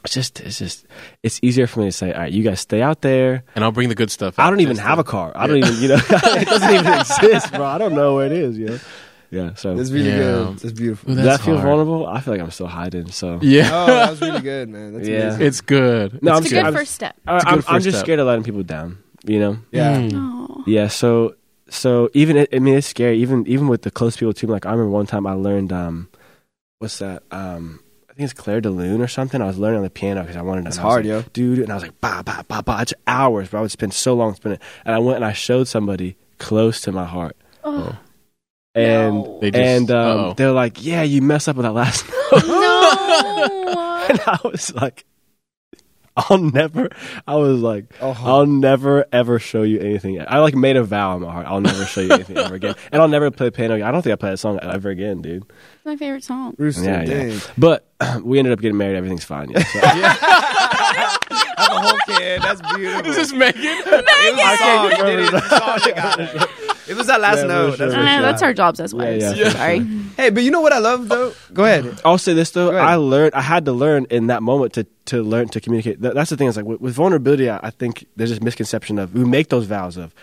[0.05, 0.87] It's just it's just
[1.23, 3.43] it's easier for me to say, all right, you guys stay out there.
[3.55, 4.39] And I'll bring the good stuff.
[4.39, 5.33] I don't even have to- a car.
[5.35, 7.65] I don't even you know it doesn't even exist, bro.
[7.65, 8.59] I don't know where it is.
[8.59, 8.79] You know.
[9.31, 9.55] Yeah.
[9.55, 10.19] So That's really Yeah.
[10.19, 10.59] good.
[10.59, 11.11] That's beautiful.
[11.13, 11.67] Ooh, does that feel hard.
[11.67, 12.07] vulnerable?
[12.07, 13.11] I feel like I'm still hiding.
[13.11, 14.95] So Yeah, Oh, that was really good, man.
[14.95, 15.17] That's Yeah.
[15.29, 15.47] amazing.
[15.47, 16.23] it's good.
[16.23, 17.17] No, I'm It's a good I'm- first step.
[17.27, 18.07] I, It's a I'm, good I'm first just step.
[18.07, 18.99] scared of letting people down.
[19.25, 19.59] You know.
[19.73, 19.99] yeah.
[19.99, 20.13] Mm.
[20.15, 20.63] Oh.
[20.67, 20.89] Yeah.
[20.89, 21.35] So
[21.69, 23.19] so even it, I mean it's scary.
[23.19, 24.47] Even even with the close people too.
[24.47, 26.09] Like I remember one time I learned um,
[26.79, 27.81] what's that um.
[28.09, 29.43] I think it's Clair de Lune or something.
[29.43, 30.65] I was learning on the piano because I wanted to.
[30.65, 31.23] That's and hard, like, yo.
[31.35, 31.59] dude.
[31.59, 32.79] And I was like, ba, ba, ba, ba.
[32.81, 34.59] It's hours, but I would spend so long spinning.
[34.87, 37.37] And I went and I showed somebody close to my heart.
[37.63, 37.95] Oh.
[38.77, 39.39] And No.
[39.41, 42.47] They just- and um, they're like, yeah, you messed up with that last note.
[42.47, 44.07] no.
[44.11, 45.05] and I was like,
[46.19, 46.89] I'll never.
[47.27, 50.19] I was like, Oh, I'll never ever show you anything.
[50.27, 51.47] I like made a vow in my heart.
[51.47, 53.75] I'll never show you anything ever again, and I'll never play piano.
[53.75, 53.87] again.
[53.87, 55.43] I don't think I play that song ever again, dude.
[55.43, 56.55] It's my favorite song.
[56.57, 57.07] Rooster, Yeah, yeah.
[57.29, 57.41] dang.
[57.59, 57.87] But
[58.23, 58.97] we ended up getting married.
[58.97, 59.51] Everything's fine.
[59.51, 59.81] Yeah, so.
[61.59, 62.41] I'm a whole kid.
[62.43, 63.07] That's beautiful.
[63.11, 63.61] Is this Megan?
[63.63, 66.46] It was a can't It, was a song that got
[66.89, 66.93] it.
[66.93, 67.77] It was that last Yeah, note.
[67.77, 67.89] sure.
[67.89, 68.23] That's Uh, sure.
[68.23, 69.23] That's our jobs as wives.
[69.25, 69.49] Yeah, yeah.
[69.51, 69.87] Sorry.
[70.17, 71.33] Hey, but you know what I love though?
[71.53, 72.01] Go ahead.
[72.03, 72.75] I'll say this though.
[72.75, 73.35] I learned.
[73.35, 76.01] I had to learn in that moment to to learn to communicate.
[76.01, 76.49] That, that's the thing.
[76.49, 79.67] Is like with, with vulnerability, I, I think there's this misconception of we make those
[79.67, 80.15] vows of.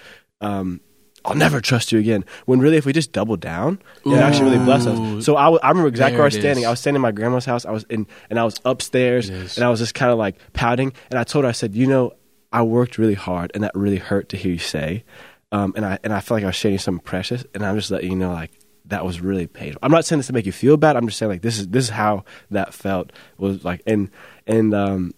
[0.41, 0.81] Um,
[1.25, 2.25] I'll never trust you again.
[2.47, 5.23] When really, if we just double down, it actually really bless us.
[5.25, 6.63] So I, w- I remember exactly There where I was standing.
[6.63, 6.67] is.
[6.67, 7.65] I was standing in my grandma's house.
[7.65, 10.91] I was in, and I was upstairs, and I was just kind of like pouting.
[11.11, 12.11] And I told her, I said, you know,
[12.51, 15.05] I worked really hard, and that really hurt to hear you say.
[15.53, 17.91] Um, and I and I felt like I was sharing something precious, and I'm just
[17.91, 18.51] letting you know, like
[18.85, 19.79] that was really painful.
[19.83, 20.97] I'm not saying this to make you feel bad.
[20.97, 24.09] I'm just saying like this is this is how that felt was like, and
[24.47, 25.13] and um,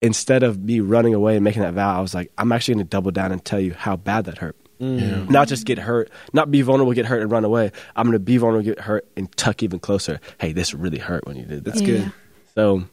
[0.00, 2.86] instead of me running away and making that vow, I was like, I'm actually going
[2.86, 4.56] to double down and tell you how bad that hurt.
[4.78, 5.26] Yeah.
[5.28, 7.70] Not just get hurt, not be vulnerable, get hurt, and run away.
[7.94, 10.18] I'm going to be vulnerable, get hurt, and tuck even closer.
[10.40, 11.74] Hey, this really hurt when you did that.
[11.74, 12.12] That's good.
[12.56, 12.84] So,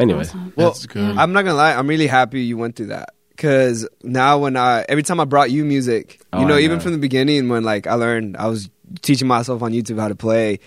[0.00, 0.52] anyway, Awesome.
[0.56, 1.16] Well, That's good.
[1.16, 1.74] I'm not gonna lie.
[1.74, 5.50] I'm really happy you went through that because now when I every time I brought
[5.50, 6.82] you music, Oh, you know, I even know.
[6.84, 8.70] from the beginning when like I learned, I was
[9.00, 10.60] teaching myself on YouTube how to play.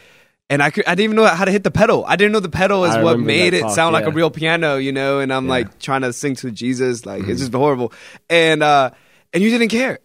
[0.49, 2.03] And I, could, I didn't even know how to hit the pedal.
[2.05, 4.29] I didn't know the pedal is I what made it talk, sound like a real
[4.29, 5.19] piano, you know.
[5.19, 5.49] And I'm Yeah.
[5.51, 7.29] like trying to sing to Jesus, like Mhm.
[7.29, 7.93] it's just horrible.
[8.29, 8.91] And uh,
[9.33, 9.99] and you didn't care.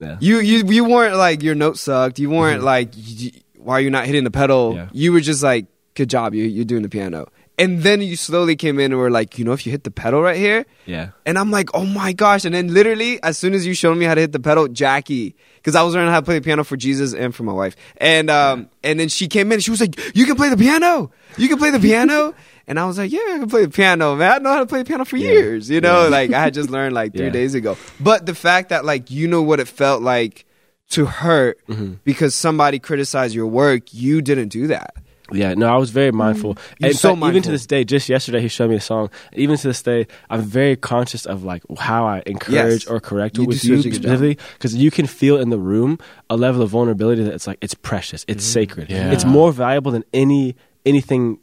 [0.00, 0.16] yeah.
[0.18, 2.18] You you you weren't like your note sucked.
[2.18, 4.70] You weren't like y- y- why are you not hitting the pedal?
[4.70, 4.78] Mm-hmm.
[4.78, 4.88] Yeah.
[4.92, 6.34] You were just like good job.
[6.34, 7.28] You you're doing the piano.
[7.56, 9.90] And then you slowly came in and were like, you know, if you hit the
[9.92, 11.10] pedal right here, yeah.
[11.24, 12.44] and I'm like, oh my gosh.
[12.44, 15.36] And then literally, as soon as you showed me how to hit the pedal, Jackie,
[15.56, 17.76] because I was learning how to play the piano for Jesus and for my wife.
[17.98, 20.56] And um, and then she came in and she was like, you can play the
[20.56, 21.12] piano.
[21.38, 22.34] You can play the piano.
[22.66, 24.32] and I was like, yeah, I can play the piano, man.
[24.32, 25.30] I know how to play the piano for Yeah.
[25.30, 25.70] years.
[25.70, 26.08] You know, Yeah.
[26.08, 27.30] like I had just learned like three Yeah.
[27.32, 27.76] days ago.
[28.00, 30.44] But the fact that like you know what it felt like
[30.90, 31.94] to hurt Mm-hmm.
[32.02, 34.96] because somebody criticized your work, you didn't do that.
[35.32, 36.16] Yeah, no, I was very mm.
[36.16, 36.58] mindful.
[36.78, 39.10] You're And so fact, even to this day, just yesterday he showed me a song.
[39.32, 42.86] Even to this day, I'm very conscious of like how I encourage Yes.
[42.86, 44.02] or correct You with you such a good job.
[44.02, 45.98] specifically, because you can feel in the room
[46.28, 48.52] a level of vulnerability that it's like it's precious, it's mm.
[48.52, 49.12] sacred, Yeah.
[49.12, 51.38] it's more valuable than any anything.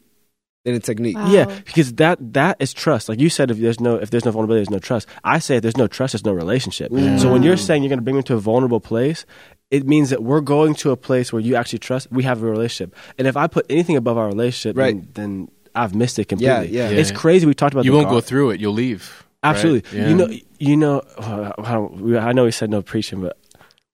[0.63, 1.17] In a technique.
[1.17, 1.31] Wow.
[1.31, 3.09] Yeah, because that that is trust.
[3.09, 5.07] Like you said, if there's no if there's no vulnerability, there's no trust.
[5.23, 6.91] I say if there's no trust, there's no relationship.
[7.17, 9.25] So when you're saying you're going to bring me to a vulnerable place,
[9.71, 12.11] it means that we're going to a place where you actually trust.
[12.11, 14.95] We have a relationship, and if I put anything above our relationship, Right.
[15.15, 16.67] then, then I've missed it completely.
[16.69, 16.97] Yeah, yeah.
[16.99, 17.45] It's crazy.
[17.47, 18.59] We talked about you the won't gar- go through it.
[18.61, 19.23] You'll leave.
[19.43, 19.49] right?
[19.51, 19.97] Absolutely.
[19.97, 20.09] Yeah.
[20.09, 20.29] You know.
[20.59, 20.99] You know.
[21.17, 23.37] uh, I I know we said no preaching, but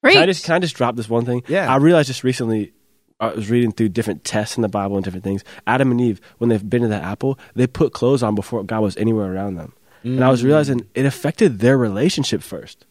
[0.02, 0.14] Preach.
[0.16, 1.44] can I just can I just drop this one thing?
[1.48, 1.72] Yeah.
[1.72, 2.74] I realized just recently.
[3.20, 5.44] I was reading through different tests in the Bible and different things.
[5.66, 8.82] Adam and Eve, when they've been to that apple, they put clothes on before God
[8.82, 9.74] was anywhere around them.
[10.04, 12.86] And I was realizing it affected their relationship first.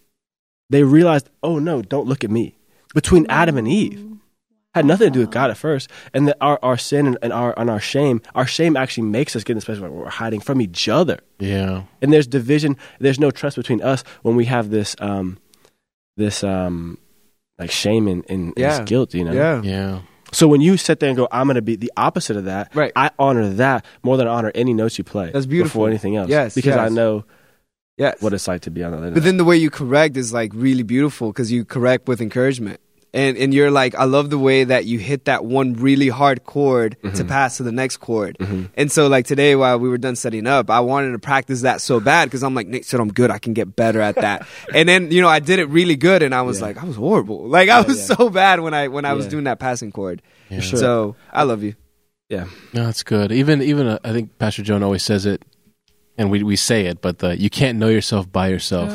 [0.69, 2.57] They realized, oh no, don't look at me.
[2.97, 4.03] Between Adam and Eve.
[4.75, 7.33] Had nothing to do with God at first, and that our, our sin and, and
[7.33, 10.11] our and our shame, our shame actually makes us get in a space where we're
[10.11, 11.85] hiding from each other, Yeah.
[12.03, 12.77] and there's division.
[13.01, 15.39] There's no trust between us when we have this um,
[16.19, 16.99] this um,
[17.59, 18.77] like shame and, and, Yeah.
[18.79, 19.15] and guilt.
[19.15, 19.63] You know, Yeah.
[19.63, 20.01] Yeah.
[20.33, 22.75] So when you sit there and go, I'm going to be the opposite of that.
[22.75, 22.93] Right.
[22.97, 25.31] I honor that more than I honor any notes you play.
[25.31, 25.79] That's beautiful.
[25.79, 26.29] Before anything else.
[26.29, 27.25] Yes, Because I know
[27.97, 28.21] Yes.
[28.21, 30.35] what it's like to be on the other But then the way you correct is
[30.35, 32.79] like really beautiful because you correct with encouragement.
[33.17, 36.45] And and you're like, I love the way that you hit that one really hard
[36.45, 37.29] chord to Mm-hmm.
[37.29, 38.37] pass to the next chord.
[38.77, 41.81] And so like today while we were done setting up, I wanted to practice that
[41.81, 44.47] so bad because I'm like, Nick said I'm good, I can get better at that.
[44.75, 46.67] and then, you know, I did it really good and I was Yeah.
[46.67, 47.49] like, I was horrible.
[47.49, 48.17] Like I was yeah.
[48.17, 50.21] so bad when I when I was doing that passing chord.
[50.51, 50.61] Yeah.
[50.61, 50.79] sure.
[50.79, 51.75] So I love you.
[52.29, 52.45] yeah.
[52.75, 53.33] No, that's good.
[53.33, 55.43] Even even uh, I think Pastor Joan always says it,
[56.19, 58.93] and we we say it, but the, you can't know yourself by yourself.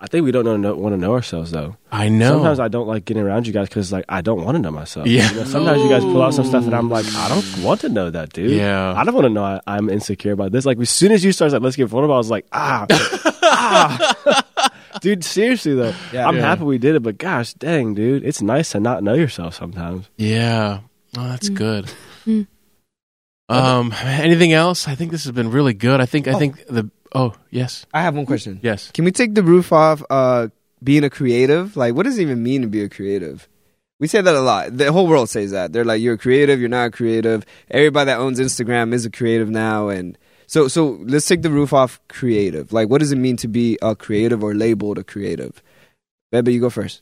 [0.00, 1.76] I think we don't know, know, want to know ourselves though.
[1.90, 2.34] I know.
[2.34, 4.70] Sometimes I don't like getting around you guys because like I don't want to know
[4.70, 5.06] myself.
[5.06, 5.30] Yeah.
[5.30, 7.80] You know, sometimes you guys pull out some stuff and I'm like, I don't want
[7.82, 8.50] to know that, dude.
[8.50, 8.92] Yeah.
[8.94, 10.66] I don't want to know I, I'm insecure about this.
[10.66, 12.86] Like as soon as you start like, let's get vulnerable, I was like, ah,
[13.42, 14.40] ah.
[15.00, 15.24] dude.
[15.24, 16.26] Seriously though, Yeah.
[16.28, 16.42] I'm Yeah.
[16.42, 20.08] happy we did it, but gosh, dang, dude, it's nice to not know yourself sometimes.
[20.16, 20.80] yeah.
[21.16, 21.88] Oh, that's good.
[22.26, 22.48] Mm.
[23.48, 24.88] Um, anything else?
[24.88, 26.00] I think this has been really good.
[26.00, 26.38] I think I Oh.
[26.38, 28.60] think the oh yes I have one question.
[28.62, 30.48] yes Can we take the roof off uh
[30.82, 31.76] being a creative?
[31.76, 33.48] Like what does it even mean to be a creative?
[34.00, 34.76] We say that a lot.
[34.76, 35.72] The whole world says that.
[35.72, 37.44] They're like you're a creative, you're not a creative.
[37.70, 41.72] Everybody that owns Instagram is a creative now and so so let's take the roof
[41.72, 42.72] off creative.
[42.72, 45.62] Like what does it mean to be a creative or labeled a creative?
[46.32, 47.00] Bebe, you go first.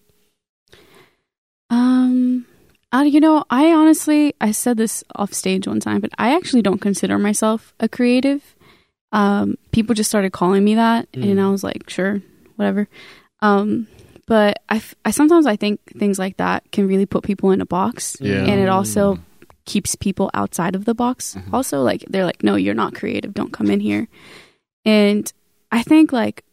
[1.70, 2.44] Um,
[2.92, 6.60] I, you know, I honestly, I said this off stage one time, but I actually
[6.60, 8.54] don't consider myself a creative.
[9.12, 12.22] Um, people just started calling me that, and I was like, sure,
[12.56, 12.88] whatever.
[13.40, 13.86] Um,
[14.26, 17.60] but I, f- I sometimes I think things like that can really put people in
[17.60, 18.44] a box, Yeah.
[18.44, 19.18] and it also
[19.66, 21.36] keeps people outside of the box.
[21.52, 23.34] Also, like they're like, no, you're not creative.
[23.34, 24.08] Don't come in here.
[24.84, 25.30] And
[25.70, 26.44] I think like,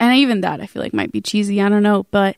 [0.00, 1.60] and even that I feel like might be cheesy.
[1.62, 2.36] I don't know, but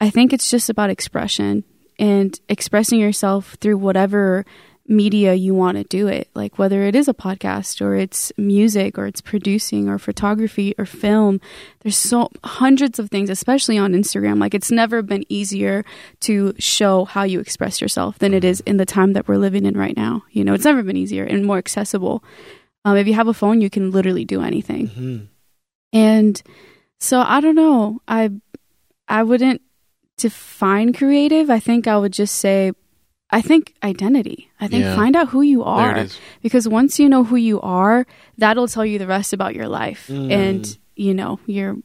[0.00, 1.64] I think it's just about expression
[1.98, 4.44] and expressing yourself through whatever
[4.90, 6.28] media you want to do it.
[6.34, 10.84] Like whether it is a podcast or it's music or it's producing or photography or
[10.84, 11.40] film.
[11.80, 14.40] There's so hundreds of things, especially on Instagram.
[14.40, 15.84] Like it's never been easier
[16.20, 19.64] to show how you express yourself than it is in the time that we're living
[19.64, 20.24] in right now.
[20.32, 22.22] You know, it's never been easier and more accessible.
[22.84, 25.28] Um, if you have a phone, you can literally do anything.
[25.92, 26.42] And
[26.98, 28.00] so I don't know.
[28.08, 28.30] I
[29.08, 29.62] I wouldn't
[30.16, 31.48] define creative.
[31.50, 32.72] I think I would just say
[33.32, 34.50] I think identity.
[34.60, 34.96] I think Yeah.
[34.96, 36.18] find out who you there are it is.
[36.42, 38.06] because once you know who you are,
[38.38, 40.30] that'll tell you the rest about your life mm.
[40.32, 41.76] and you know your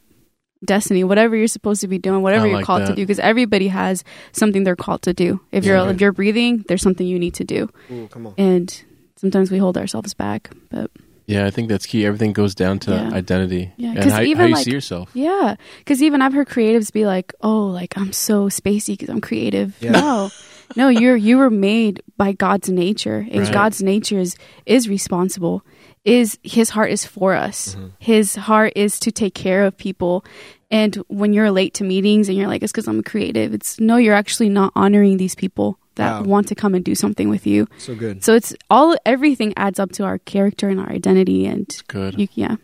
[0.64, 3.04] destiny, whatever you're supposed to be doing, whatever I you're like called to do.
[3.04, 5.40] Because everybody has something they're called to do.
[5.52, 5.90] If you're Yeah.
[5.90, 8.34] if you're breathing, there's something you need to do, Ooh, come on.
[8.38, 8.84] and
[9.16, 10.50] sometimes we hold ourselves back.
[10.72, 10.90] But
[11.28, 12.06] Yeah, I think that's key.
[12.06, 13.10] Everything goes down to Yeah.
[13.14, 15.10] identity Yeah, and 'cause how, even, how you like- see yourself.
[15.14, 19.22] Yeah, because even I've heard creatives be like, "Oh, like I'm so spacey because I'm
[19.22, 19.92] creative." Yeah.
[19.92, 20.30] No,
[20.76, 23.54] no, you're you were made by God's nature, and Right.
[23.54, 24.36] God's nature is
[24.66, 25.64] is responsible.
[26.04, 27.76] Is His heart is for us.
[28.00, 30.24] His heart is to take care of people.
[30.72, 33.98] And when you're late to meetings and you're like, "It's because I'm creative," it's no,
[33.98, 36.24] you're actually not honoring these people that Wow.
[36.24, 37.68] want to come and do something with you.
[37.78, 38.24] So good.
[38.24, 42.20] So it's all everything adds up to our character and our identity, and Good.
[42.20, 42.58] you, yeah,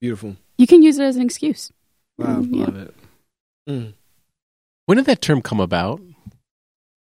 [0.00, 0.36] Beautiful.
[0.56, 1.72] you can use it as an excuse.
[2.18, 2.40] Wow.
[2.42, 2.64] Yeah.
[2.66, 2.94] Love it.
[3.68, 3.92] Mm.
[4.86, 6.00] When did that term come about?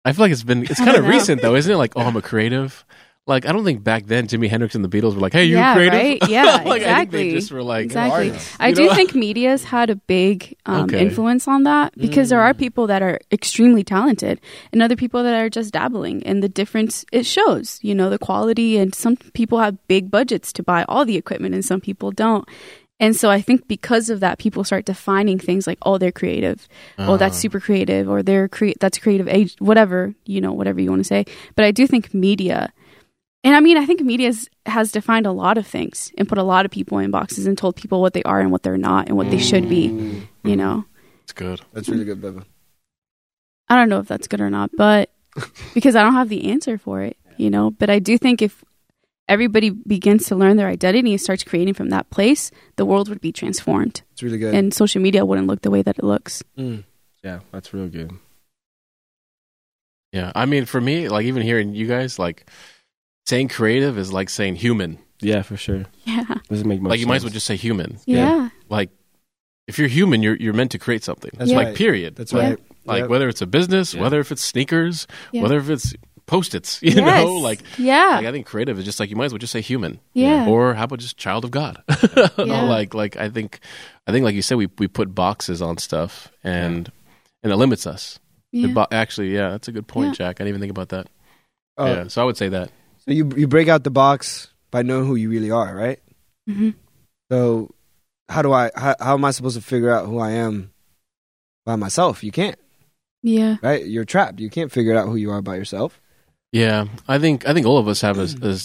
[0.05, 1.77] I feel like it's been it's kind of recent though, isn't it?
[1.77, 2.85] Like, oh, I'm a creative.
[3.27, 5.55] Like, I don't think back then Jimi Hendrix and the Beatles were like, "Hey, you
[5.57, 6.29] Yeah, creative?" right?
[6.29, 7.25] Yeah, like, exactly.
[7.29, 8.33] they just were like, Exactly.
[8.59, 8.95] I do know?
[8.95, 10.99] think media's had a big um, Okay.
[11.01, 14.41] influence on that because there are people that are extremely talented
[14.73, 17.79] and other people that are just dabbling, and the difference it shows.
[17.83, 21.55] You know, the quality, and some people have big budgets to buy all the equipment,
[21.55, 22.49] and some people don't.
[23.01, 26.69] And so I think because of that, people start defining things like, "Oh, they're creative.
[26.99, 27.41] Oh, that's Uh-huh.
[27.41, 31.05] super creative," or "They're cre- that's creative age." Whatever you know, whatever you want to
[31.09, 31.25] say.
[31.57, 32.73] But I do think media
[33.43, 34.31] and I mean, I think media
[34.67, 37.57] has defined a lot of things and put a lot of people in boxes and
[37.57, 39.87] told people what they are and what they're not and what they should be.
[40.45, 40.85] You know,
[41.25, 41.63] It's good.
[41.73, 42.45] That's really good, Beba.
[43.71, 45.09] I don't know if that's good or not, but
[45.75, 48.63] because I don't have the answer for it, you know, but I do think if
[49.31, 53.21] everybody begins to learn their identity and starts creating from that place, the world would
[53.21, 54.55] be transformed It's really good.
[54.55, 56.43] and social media wouldn't look the way that it looks.
[56.59, 56.85] Mm.
[57.23, 58.13] Yeah, that's real good.
[60.13, 62.51] Yeah, I mean, for me, like even hearing you guys, like
[63.27, 64.99] saying creative is like saying human.
[65.21, 65.85] Yeah, for sure.
[66.05, 66.25] Yeah.
[66.49, 67.99] Doesn't make much like you might as well just say human.
[68.07, 68.49] Yeah.
[68.69, 68.91] Like
[69.69, 71.31] if you're human, you're you're meant to create something.
[71.37, 72.17] That's like period.
[72.17, 72.59] That's right.
[72.87, 73.11] Like Yep.
[73.11, 74.01] whether it's a business, Yeah.
[74.01, 75.43] whether if it's sneakers, Yeah.
[75.43, 75.95] whether if it's
[76.31, 77.25] post-its, you Yes.
[77.25, 79.53] know, like yeah, like I think creative is just like you might as well just
[79.53, 80.01] say human.
[80.15, 81.83] yeah, Or how about just child of God?
[82.39, 82.63] Yeah.
[82.65, 83.59] like like I think
[84.07, 86.91] I think like you said we we put boxes on stuff and
[87.43, 88.19] and it limits us.
[88.53, 88.69] yeah.
[88.69, 90.27] It bo- actually, yeah, that's a good point, Yeah.
[90.27, 90.37] Jack.
[90.41, 91.07] I didn't even think about that.
[91.79, 92.71] Oh, Yeah, so I would say that.
[93.05, 95.99] So you you break out the box by knowing who you really are, right?
[96.49, 96.75] Mhm.
[97.31, 97.71] So
[98.29, 100.71] how do I how, how am I supposed to figure out who I am
[101.67, 102.23] by myself?
[102.23, 102.59] You can't,
[103.23, 103.85] yeah, right?
[103.85, 104.39] You're trapped.
[104.41, 106.01] You can't figure out who you are by yourself.
[106.53, 108.59] Yeah, I think I think all of us have a, a,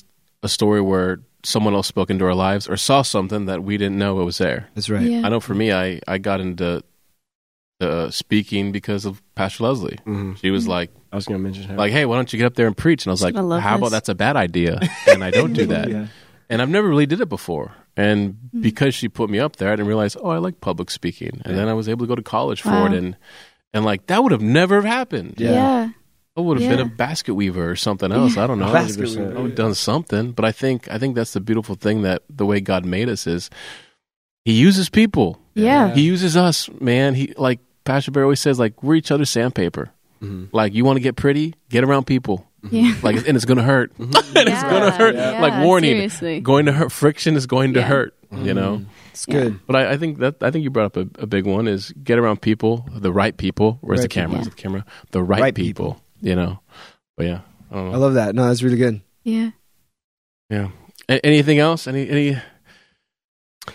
[0.43, 3.97] a story where someone else spoke into our lives or saw something that we didn't
[3.99, 4.69] know it was there.
[4.73, 5.03] That's right.
[5.05, 5.21] yeah.
[5.23, 6.83] I know for me, I I got into
[7.81, 9.99] uh, speaking because of Pastor Leslie.
[10.05, 10.37] Mhm.
[10.37, 11.75] She was like, I was going to mention her.
[11.75, 13.05] like, hey, why don't you get up there and preach?
[13.05, 15.29] And I was She's like, gonna love how about that's a bad idea, and I
[15.31, 15.89] don't do that.
[15.89, 16.07] Yeah.
[16.49, 17.73] And I've never really did it before.
[17.97, 18.61] And Mm.
[18.61, 21.41] because she put me up there, I didn't realize, oh, I like public speaking.
[21.45, 23.15] And then I was able to go to college for it, and
[23.73, 25.35] and like that would have never happened.
[25.37, 25.51] Yeah.
[25.51, 25.89] yeah,
[26.37, 28.35] I would have been a basket weaver or something else.
[28.37, 28.71] I don't know.
[28.73, 30.31] Basket I would have done something.
[30.31, 33.25] But I think I think that's the beautiful thing that the way God made us
[33.25, 33.49] is
[34.43, 35.39] He uses people.
[35.53, 37.15] yeah, He uses us, man.
[37.15, 39.91] He like Pastor Bear always says, like we're each other's sandpaper.
[40.21, 40.49] Mhm.
[40.51, 42.45] Like you want to get pretty, get around people.
[42.71, 42.95] yeah.
[43.03, 43.93] Like and it's gonna hurt.
[43.99, 45.15] and it's gonna hurt.
[45.15, 46.39] Yeah, like warning, Seriously.
[46.41, 46.91] going to hurt.
[46.91, 47.87] Friction is going to Yeah.
[47.87, 48.13] hurt.
[48.31, 48.81] You know.
[49.11, 49.33] It's Yeah.
[49.35, 49.59] good.
[49.67, 51.93] But I, I think that I think you brought up a, a big one is
[52.03, 53.77] get around people, the right people.
[53.81, 54.29] Where's Right the camera?
[54.39, 54.47] people.
[54.49, 54.85] Is the camera?
[55.11, 56.01] The right, Right people, people.
[56.25, 56.59] You know.
[57.17, 57.93] But yeah, I don't know.
[57.93, 58.33] I love that.
[58.35, 58.99] No, that's really good.
[59.23, 59.51] Yeah.
[60.49, 60.69] Yeah.
[61.07, 61.87] A- anything else?
[61.87, 62.31] Any any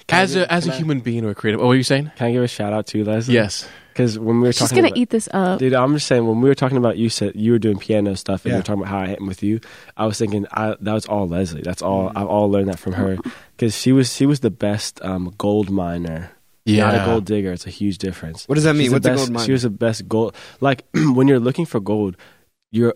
[0.06, 1.60] Can as give- a as a human being or a creative?
[1.60, 2.10] Oh, what were you saying?
[2.16, 3.34] Can I give a shout out to Leslie?
[3.34, 3.68] Yes.
[3.92, 5.58] Because when we were She's talking gonna about, eat this up.
[5.58, 8.16] Dude, I'm just saying when we were talking about you said you were doing piano
[8.16, 9.60] stuff and you were talking about how I am with you.
[9.96, 11.62] I was thinking I, that was all Leslie.
[11.62, 13.16] That's all I've all learned that from her
[13.56, 16.30] because she was she was the best um, gold miner.
[16.66, 17.52] Not a gold digger.
[17.52, 18.46] It's a huge difference.
[18.46, 18.90] What does that mean?
[18.90, 19.46] She's the What's a gold miner?
[19.46, 20.36] She was the best gold.
[20.60, 22.16] Like when you're looking for gold,
[22.70, 22.94] you're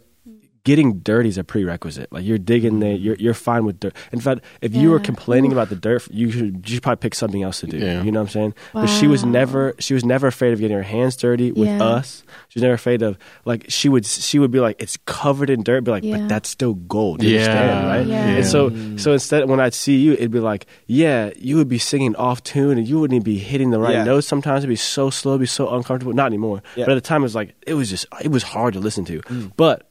[0.64, 2.10] getting dirty is a prerequisite.
[2.12, 3.94] Like you're digging there, you're you're fine with dirt.
[4.12, 7.14] In fact, if you were complaining about the dirt, you should you should probably pick
[7.14, 7.78] something else to do.
[7.78, 8.02] Yeah.
[8.02, 8.54] You know what I'm saying?
[8.72, 11.82] But she was never she was never afraid of getting her hands dirty with Yeah.
[11.82, 12.24] us.
[12.48, 15.62] She was never afraid of like she would she would be like it's covered in
[15.62, 16.16] dirt, be like, Yeah.
[16.18, 17.22] but that's still gold.
[17.22, 17.40] You Yeah.
[17.40, 18.06] understand, right?
[18.06, 18.26] Yeah.
[18.36, 21.78] And so so instead when I'd see you, it'd be like, yeah, you would be
[21.78, 24.04] singing off tune and you wouldn't even be hitting the right Yeah.
[24.04, 24.26] notes.
[24.26, 26.14] Sometimes it'd be so slow, it'd be so uncomfortable.
[26.14, 26.62] Not anymore.
[26.74, 26.86] Yeah.
[26.86, 29.04] But at the time it was like it was just it was hard to listen
[29.06, 29.20] to.
[29.22, 29.52] Mm.
[29.56, 29.90] But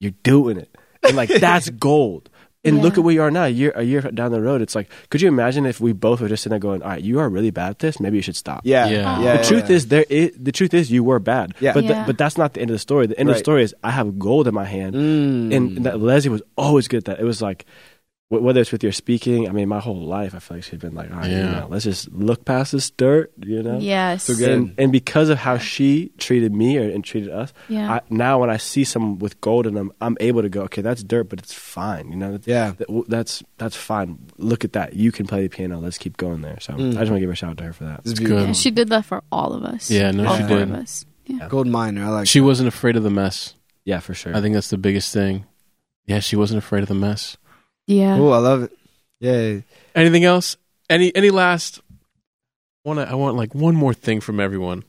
[0.00, 0.74] you're doing it.
[1.02, 2.30] And like that's gold.
[2.64, 3.44] And look at where you are now.
[3.44, 6.20] A year, a year down the road, it's like, could you imagine if we both
[6.20, 7.98] were just sitting there going, "All right, you are really bad at this.
[7.98, 8.88] Maybe you should stop." Yeah.
[8.88, 9.20] Yeah.
[9.22, 10.04] yeah the truth is, there.
[10.10, 11.54] Is, the truth is, you were bad.
[11.60, 11.72] Yeah.
[11.72, 12.04] But th- Yeah.
[12.04, 13.06] but that's not the end of the story.
[13.06, 15.54] The end of the story is I have gold in my hand, Mm.
[15.56, 17.20] and that Leslie was always good at that.
[17.20, 17.64] It was like.
[18.28, 20.78] Wh- Whether it's with your speaking, I mean, my whole life, I feel like she's
[20.78, 21.60] been like, all right, you Yeah.
[21.60, 23.78] know, let's just look past this dirt, you know?
[23.78, 24.24] Yes.
[24.24, 24.50] So.
[24.50, 27.94] And, and because of how she treated me or, and treated us, Yeah.
[27.94, 30.82] I, now when I see someone with gold in them, I'm able to go, okay,
[30.82, 32.10] that's dirt, but it's fine.
[32.10, 32.72] You know, That's- Yeah.
[32.78, 34.18] that- that's that's fine.
[34.38, 34.94] Look at that.
[34.94, 35.78] You can play the piano.
[35.80, 36.58] Let's keep going there.
[36.60, 36.90] So Mm.
[36.96, 38.04] I just want to give a shout out to her for that.
[38.04, 38.26] This is Good.
[38.26, 38.46] beautiful.
[38.46, 39.90] And she did that for all of us.
[39.90, 40.70] Yeah, no, all she four did.
[40.70, 41.04] of us.
[41.26, 41.48] Yeah.
[41.48, 42.04] Gold miner.
[42.04, 42.26] I like.
[42.28, 43.54] She wasn't afraid of the mess.
[43.84, 44.36] Yeah, for sure.
[44.36, 45.44] I think that's the biggest thing.
[46.06, 47.36] Yeah, she wasn't afraid of the mess.
[47.88, 48.16] Yeah.
[48.16, 48.34] Cool.
[48.34, 48.72] I love it.
[49.18, 49.60] Yeah.
[49.94, 50.56] Anything else?
[50.88, 51.80] Any any last?
[52.84, 54.84] Want I want like one more thing from everyone.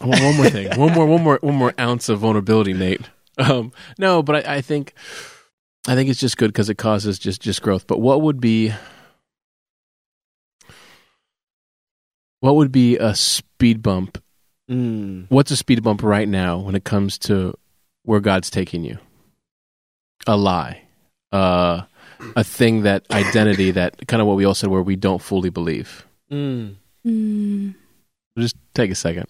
[0.00, 0.68] I want one more thing.
[0.78, 3.10] one more one more one more ounce of vulnerability, Nate.
[3.38, 4.94] Um, no, but I, I think
[5.88, 7.86] I think it's just good because it causes just just growth.
[7.86, 8.72] But what would be
[12.38, 14.22] what would be a speed bump?
[14.70, 15.26] Mm.
[15.28, 17.58] What's a speed bump right now when it comes to
[18.04, 18.98] where God's taking you?
[20.26, 20.82] A lie,
[21.32, 21.82] uh,
[22.36, 25.50] a thing that identity that kind of what we all said where we don't fully
[25.50, 26.06] believe.
[26.30, 26.76] Mm.
[27.06, 27.74] Mm.
[28.38, 29.26] Just take a second.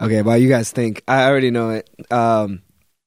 [0.00, 1.90] Okay, well, you guys think I already know it.
[2.10, 2.62] Um,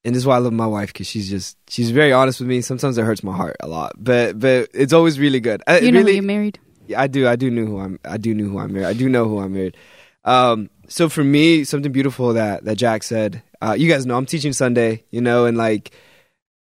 [0.06, 2.50] and this is why I love my wife because she's just she's very honest with
[2.50, 2.62] me.
[2.62, 5.64] Sometimes it hurts my heart a lot, but but it's always really good.
[5.66, 6.60] I, You know really, who you married?
[6.88, 7.28] Yeah, I do.
[7.28, 8.00] I do know who I'm.
[8.04, 8.88] I do know who I'm married.
[8.88, 9.78] I do know who I'm married.
[10.26, 13.42] Um, so for me, something beautiful that that Jack said.
[13.62, 15.92] Uh, you guys know I'm teaching Sunday, you know, and like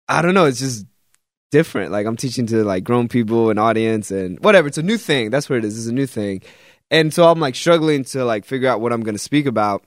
[0.07, 0.85] I don't know, it's just
[1.51, 1.93] different.
[1.93, 4.69] Like I'm teaching to like grown people and audience and whatever.
[4.69, 5.31] It's a new thing.
[5.31, 5.79] That's what it is.
[5.79, 6.43] It's a new thing,
[6.91, 9.85] and so I'm like struggling to like figure out what I'm going to speak about.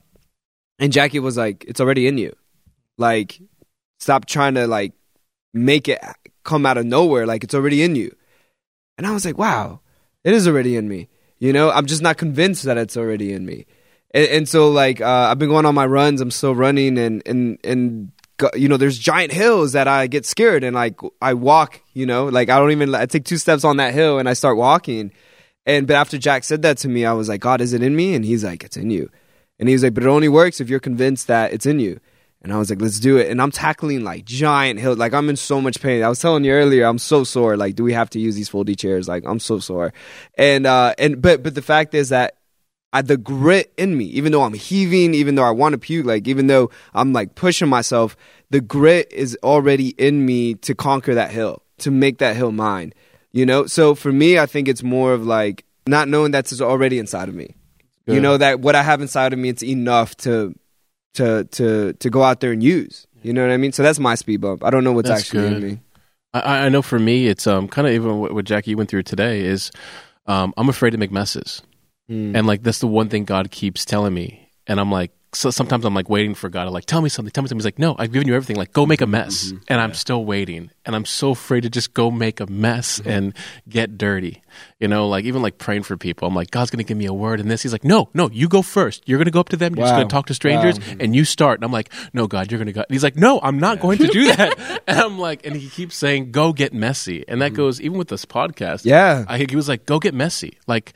[0.80, 2.36] And Jackie was like, "It's already in you.
[2.98, 3.40] Like,
[4.00, 4.94] stop trying to like
[5.54, 6.02] make it
[6.44, 7.26] come out of nowhere.
[7.26, 8.16] Like it's already in you."
[8.98, 9.80] And I was like, "Wow."
[10.24, 11.10] it is already in me.
[11.40, 13.66] You know, I'm just not convinced that it's already in me.
[14.14, 16.22] And, and so, like, uh, I've been going on my runs.
[16.22, 18.12] I'm still running, and and and
[18.56, 21.82] you know, there's giant hills that I get scared, and like I walk.
[21.94, 22.94] You know, like I don't even.
[22.94, 25.12] I take two steps on that hill, and I start walking.
[25.66, 27.96] And but after Jack said that to me, I was like, God, is it in
[27.96, 28.16] me?
[28.16, 29.10] And he's like, it's in you.
[29.60, 32.00] And he was like, but it only works if you're convinced that it's in you.
[32.42, 33.30] And I was like, let's do it.
[33.30, 34.98] And I'm tackling like giant hills.
[34.98, 36.04] Like I'm in so much pain.
[36.04, 37.56] I was telling you earlier, I'm so sore.
[37.56, 39.08] Like, do we have to use these foldy chairs?
[39.08, 39.94] Like, I'm so sore.
[40.38, 42.36] And uh, and but but the fact is that
[42.94, 46.06] I, the grit in me, even though I'm heaving, even though I want to puke,
[46.06, 48.16] like even though I'm like pushing myself,
[48.52, 52.94] the grit is already in me to conquer that hill, to make that hill mine.
[53.32, 53.66] You know.
[53.66, 57.36] So for me, I think it's more of like not knowing that's already inside of
[57.36, 57.56] me.
[58.06, 60.54] You know that what I have inside of me, it's enough to
[61.16, 63.08] to to to go out there and use.
[63.22, 63.72] You know what I mean?
[63.72, 64.64] So that's my speed bump.
[64.64, 65.54] I don't know what's That's actually good.
[65.54, 65.80] in me.
[66.34, 69.04] I, I know for me, it's um kind of even what, what Jackie went through
[69.04, 69.72] today is
[70.28, 71.62] um I'm afraid to make messes,
[72.10, 72.36] Mm.
[72.36, 75.12] and like that's the one thing God keeps telling me, and I'm like.
[75.36, 77.58] So sometimes I'm like waiting for God to like tell me something, tell me something.
[77.58, 78.56] He's like, no, I've given you everything.
[78.56, 79.64] Like, go make a mess, mm-hmm.
[79.68, 83.10] and I'm still waiting, and I'm so afraid to just go make a mess mm-hmm.
[83.10, 83.34] and
[83.68, 84.44] get dirty.
[84.80, 86.28] You know, like even like praying for people.
[86.28, 87.64] I'm like, God's gonna give me a word in this.
[87.64, 89.10] He's like, no, no, you go first.
[89.10, 89.74] You're gonna go up to them.
[89.74, 91.58] You're just gonna talk to strangers, and you start.
[91.58, 92.82] And I'm like, no, God, you're gonna go.
[92.82, 94.84] And he's like, no, I'm not going to do that.
[94.86, 97.56] and I'm like, and he keeps saying, go get messy, and that mm-hmm.
[97.56, 98.86] goes even with this podcast.
[98.86, 99.26] Yeah.
[99.28, 100.60] I, he was like, go get messy.
[100.68, 100.94] Like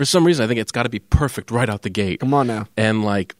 [0.00, 2.20] for some reason, I think it's got to be perfect right out the gate.
[2.20, 2.66] Come on now.
[2.74, 3.36] And like,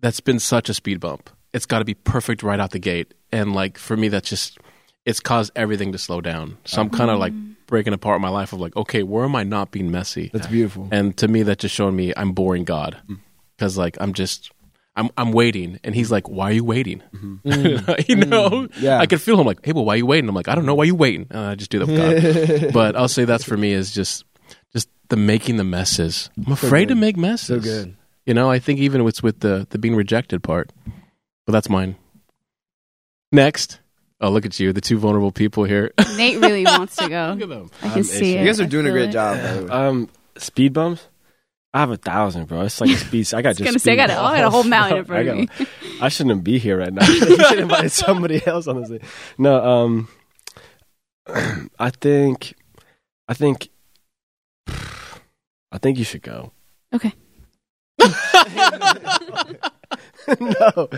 [0.00, 1.28] that's been such a speed bump.
[1.52, 3.12] It's got to be perfect right out the gate.
[3.30, 4.56] And like, for me, that's just,
[5.04, 6.56] it's caused everything to slow down.
[6.64, 7.56] So I'm kind of like mm.
[7.66, 10.30] breaking apart my life of like, okay, where am I not being messy?
[10.32, 10.88] That's beautiful.
[10.90, 13.18] And to me, that just showed me I'm boring God mm.
[13.58, 14.50] because like I'm just.
[14.96, 17.36] I'm I'm waiting, and he's like, "Why are you waiting?" Mm-hmm.
[18.08, 18.26] you mm.
[18.26, 18.98] know, Yeah.
[18.98, 20.66] I could feel him like, "Hey, well, why are you waiting?" I'm like, "I don't
[20.66, 22.72] know why you waiting." And I just do that with God.
[22.72, 24.24] but I'll say that's for me is just just
[25.08, 26.30] the making the messes.
[26.46, 27.46] I'm afraid to make messes.
[27.46, 27.96] So good.
[28.26, 30.72] You know, I think even it's with the the being rejected part.
[31.46, 31.96] But that's mine.
[33.32, 33.80] Next.
[34.20, 35.92] Oh, look at you, the two vulnerable people here.
[36.16, 37.30] Nate really wants to go.
[37.38, 37.70] look at them.
[37.82, 38.38] I can I'm see itching.
[38.38, 38.40] it.
[38.40, 39.12] You guys are doing a great it.
[39.12, 39.36] job.
[39.36, 39.70] by the way.
[39.70, 41.06] Um, speed bumps.
[41.72, 42.62] I have a thousand, bro.
[42.62, 43.32] It's like a speed.
[43.34, 43.64] I got just.
[43.64, 45.48] gonna say, I speed got a- I got a whole mountain in front of me.
[46.00, 47.06] I shouldn't be here right now.
[47.06, 49.00] you should invite somebody else on this.
[49.36, 50.08] No, um,
[51.78, 52.54] I think,
[53.28, 53.68] I think,
[55.72, 56.52] I think you should go.
[56.94, 57.12] Okay.
[60.40, 60.88] no,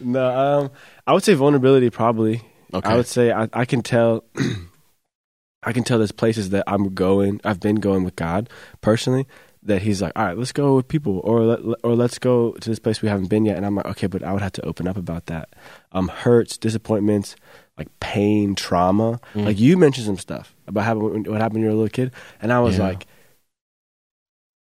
[0.00, 0.30] no.
[0.30, 0.70] Um,
[1.06, 1.90] I would say vulnerability.
[1.90, 2.42] Probably.
[2.72, 2.88] Okay.
[2.88, 4.24] I would say I, I can tell.
[5.62, 7.40] I can tell there's places that I'm going.
[7.44, 8.48] I've been going with God
[8.80, 9.26] personally.
[9.62, 12.70] That He's like, all right, let's go with people, or let, or let's go to
[12.70, 13.58] this place we haven't been yet.
[13.58, 15.50] And I'm like, okay, but I would have to open up about that.
[15.92, 17.36] Um, hurts, disappointments,
[17.76, 19.20] like pain, trauma.
[19.34, 19.44] Mm.
[19.44, 21.12] Like you mentioned some stuff about how, what
[21.42, 22.84] happened when you were a little kid, and I was Yeah.
[22.84, 23.06] like,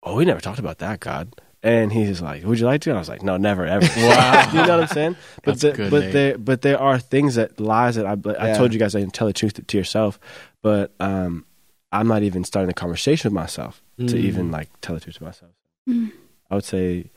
[0.06, 1.34] oh, we never talked about that, God.
[1.66, 4.49] And he's like, "Would you like to?" And I was like, "No, never, ever." Wow.
[4.54, 5.16] you know what I'm saying?
[5.43, 6.12] But the, good, but Nate.
[6.14, 8.58] there but there are things that lies that I I Yeah.
[8.58, 10.20] told you guys I didn't tell the truth to yourself,
[10.62, 11.45] but um,
[11.93, 14.16] I'm not even starting the conversation with myself to Mm.
[14.16, 15.51] even like tell the truth to myself.
[15.89, 16.12] Mm.
[16.51, 17.10] I would say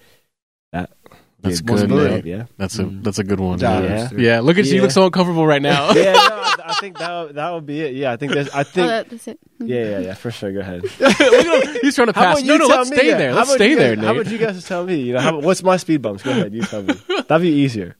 [0.72, 1.16] that would be
[1.48, 2.44] That's a good, speed Yeah.
[2.56, 3.02] That's a Mm.
[3.04, 3.58] that's a good one.
[3.58, 4.08] Good Yeah.
[4.16, 4.74] Yeah, look at you.
[4.76, 5.92] You look so uncomfortable right now.
[5.92, 7.94] yeah, no, I, I think that would- that would be it.
[7.94, 8.48] Yeah, I think there's.
[8.50, 8.86] I Oh, think.
[8.88, 9.38] that, that's it.
[9.60, 10.52] yeah, yeah, yeah, for sure.
[10.52, 10.82] Go ahead.
[11.00, 11.78] look at him.
[11.82, 12.42] He's trying to pass.
[12.42, 13.18] No, no, let's stay that?
[13.18, 13.34] there.
[13.34, 14.20] Let's stay you there, guys- How Nate.
[14.22, 14.96] about you guys just tell me?
[15.00, 16.22] You know, how, what's my speed bumps?
[16.22, 16.94] Go ahead, you tell me.
[17.28, 17.96] That'd be easier.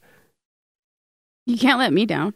[1.47, 2.35] You can't let me down.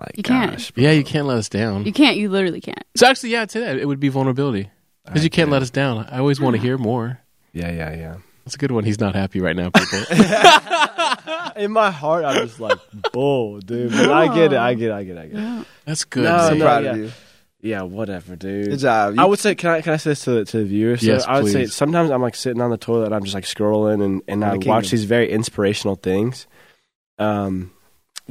[0.00, 0.74] My You can't.
[0.74, 0.82] bro.
[0.84, 1.84] Yeah, you can't let us down.
[1.86, 2.16] You can't.
[2.16, 2.82] You literally can't.
[2.96, 4.70] So actually, yeah, I'd say that it would be vulnerability
[5.06, 6.06] because you can't get let us down.
[6.10, 7.20] I always want to hear more.
[7.52, 8.16] Yeah, yeah, yeah.
[8.44, 8.84] That's a good one.
[8.84, 9.98] He's not happy right now, people.
[11.62, 12.78] In my heart, I'm just like,
[13.12, 13.92] bull, dude.
[13.92, 14.58] But I get it.
[14.58, 14.92] I get it.
[14.92, 15.20] I get it.
[15.20, 15.66] I get it.
[15.84, 16.24] That's good.
[16.24, 16.58] No, so Nate.
[16.58, 16.64] no.
[16.64, 16.90] proud yeah.
[16.90, 17.10] of you.
[17.60, 18.70] Yeah, whatever, dude.
[18.70, 19.14] Good job.
[19.18, 21.00] I would say, can I can I say this to the, to the viewers?
[21.00, 21.74] So Yes, I would say please.
[21.74, 24.56] sometimes I'm like sitting on the toilet and I'm just like scrolling and, and I
[24.58, 24.90] the watch kingdom.
[24.90, 26.48] these very inspirational things.
[27.18, 27.70] Um,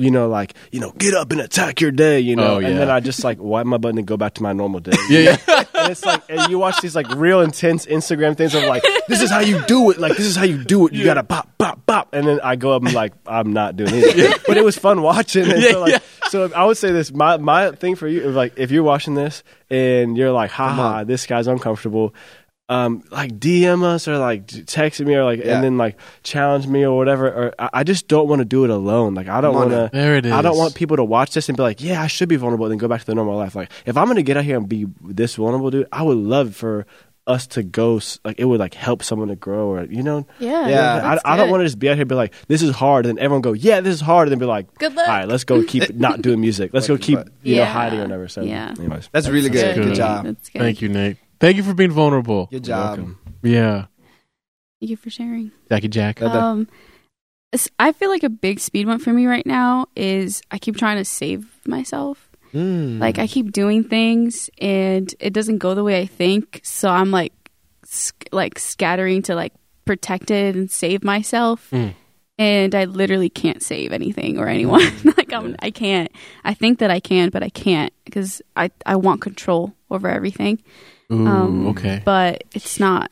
[0.02, 2.20] you know, like you know, get up and attack your day.
[2.20, 4.44] You know, Oh, and then I just like wipe my button and go back to
[4.44, 4.92] my normal day.
[5.10, 5.64] Yeah, yeah.
[5.76, 9.22] and it's like and you watch these like real intense Instagram things of like this
[9.22, 9.98] is how you do it.
[10.00, 10.94] Like this is how you do it.
[10.94, 12.14] You gotta bop bop bop.
[12.14, 14.42] And then I go up and like I'm not doing it.
[14.48, 15.52] But it was fun watching.
[15.52, 17.12] And so like so I would say this.
[17.12, 21.04] My my thing for you is like if you're watching this and you're like, haha,
[21.04, 22.14] this guy's uncomfortable.
[22.72, 25.56] Um, like DM us or like text me or like Yeah.
[25.56, 27.28] and then like challenge me or whatever.
[27.28, 29.14] Or I, I just don't want to do it alone.
[29.14, 29.90] Like I don't want to.
[29.92, 30.32] There it is.
[30.32, 32.66] I don't want people to watch this and be like, yeah, I should be vulnerable,
[32.68, 33.56] and then go back to the normal life.
[33.56, 36.56] Like, if I'm gonna get out here and be this vulnerable, dude, I would love
[36.56, 36.86] for
[37.28, 38.00] us to go.
[38.24, 40.70] Like, it would like help someone to grow, or you know, Yeah.
[40.70, 41.18] Yeah.
[41.26, 43.06] I, I don't want to just be out here and be like, this is hard,
[43.06, 45.10] and everyone go, yeah, this is hard, and then be like, Good luck.
[45.10, 46.72] all right, let's go keep not doing music.
[46.74, 48.28] Let's go keep but- you know hiding or whatever.
[48.30, 48.74] So, Yeah.
[48.80, 49.76] anyways, That's really good.
[49.76, 49.86] good.
[49.88, 50.24] Good job.
[50.26, 50.60] That's good.
[50.62, 51.18] Thank you, Nate.
[51.42, 52.46] Thank you for being vulnerable.
[52.46, 52.98] Good You're job.
[52.98, 53.18] welcome.
[53.44, 53.86] Yeah,
[54.80, 55.52] Thank you for sharing.
[55.70, 56.22] Jackie Jack.
[56.22, 56.68] Um,
[57.54, 60.78] s- I feel like a big speed bump for me right now is I keep
[60.78, 62.30] trying to save myself.
[62.54, 63.00] Mm.
[63.00, 67.12] Like I keep doing things and it doesn't go the way I think, so I'm
[67.12, 67.34] like,
[67.86, 69.54] sc- like scattering to like
[69.86, 71.70] protect it and save myself.
[71.72, 71.94] Mm.
[72.38, 74.82] And I literally can't save anything or anyone.
[75.18, 76.12] like I'm, I can't.
[76.44, 80.62] I think that I can, but I can't because I I want control over everything.
[81.12, 83.12] Ooh, Um, okay, But it's not.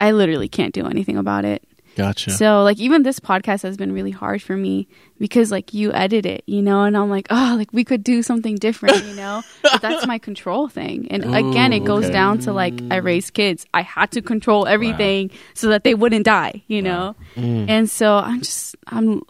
[0.00, 1.64] I literally can't do anything about it.
[1.96, 2.30] gotcha.
[2.30, 4.86] So like even this podcast has been really hard for me
[5.18, 8.22] because like you edit it, you know, and I'm like, oh, like we could do
[8.22, 9.42] something different, you know.
[9.62, 11.08] but that's my control thing.
[11.10, 12.12] And again, it goes okay.
[12.12, 13.64] down to like I raised kids.
[13.72, 17.16] I had to control everything so that they wouldn't die, you know.
[17.34, 17.70] Mm.
[17.70, 19.22] And so I'm just I'm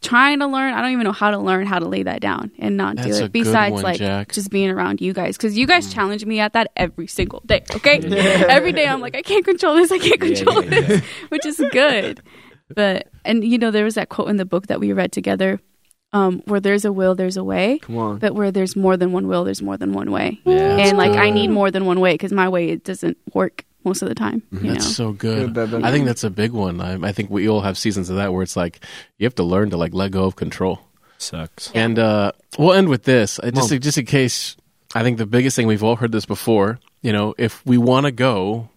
[0.00, 0.74] trying to learn.
[0.74, 3.18] I don't even know how to learn how to lay that down and not That's
[3.18, 3.32] do it.
[3.32, 4.32] Besides one, like Jack.
[4.32, 7.64] just being around you guys because you guys challenge me at that every single day.
[7.74, 7.98] Okay,
[8.48, 9.92] every day I'm like I can't control this.
[9.92, 10.80] I can't control yeah, yeah.
[10.80, 12.20] this, which is good.
[12.74, 15.60] But and you know there was that quote in the book that we read together,
[16.12, 17.78] um, where there's a will, there's a way.
[17.78, 18.18] Come on.
[18.18, 20.40] But where there's more than one will, there's more than one way.
[20.44, 23.64] Yeah, and like I need more than one way because my way it doesn't work
[23.84, 24.42] most of the time.
[24.52, 24.72] You know.
[24.74, 25.46] That's so good.
[25.46, 25.82] Good, bad, bad.
[25.84, 26.80] I think that's a big one.
[26.80, 28.84] I, I think we all have seasons of that where it's like
[29.18, 30.80] you have to learn to like let go of control.
[31.18, 31.70] Sucks.
[31.74, 31.84] Yeah.
[31.84, 33.80] And uh, we'll end with this, uh, just Mom.
[33.80, 34.56] just in case.
[34.94, 36.80] I think the biggest thing we've all heard this before.
[37.02, 38.68] You know, if we want to go,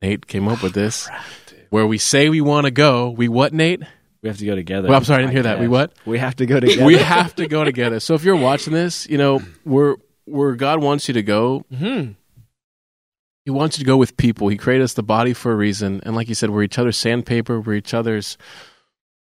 [0.00, 1.08] Nate came up with this.
[1.70, 3.82] Where we say we want to go, we what, Nate?
[4.22, 4.88] We have to go together.
[4.88, 5.58] Well, I'm sorry, I didn't hear that.
[5.60, 5.92] We what?
[6.04, 6.84] We have to go together.
[6.84, 7.98] We have to go together.
[8.00, 12.14] So if you're watching this, you know, where where God wants you to go, Mhm.
[13.44, 14.48] He wants you to go with people.
[14.48, 16.96] He created us the body for a reason, and like you said, we're each other's
[16.96, 17.60] sandpaper.
[17.60, 18.38] We're each other's,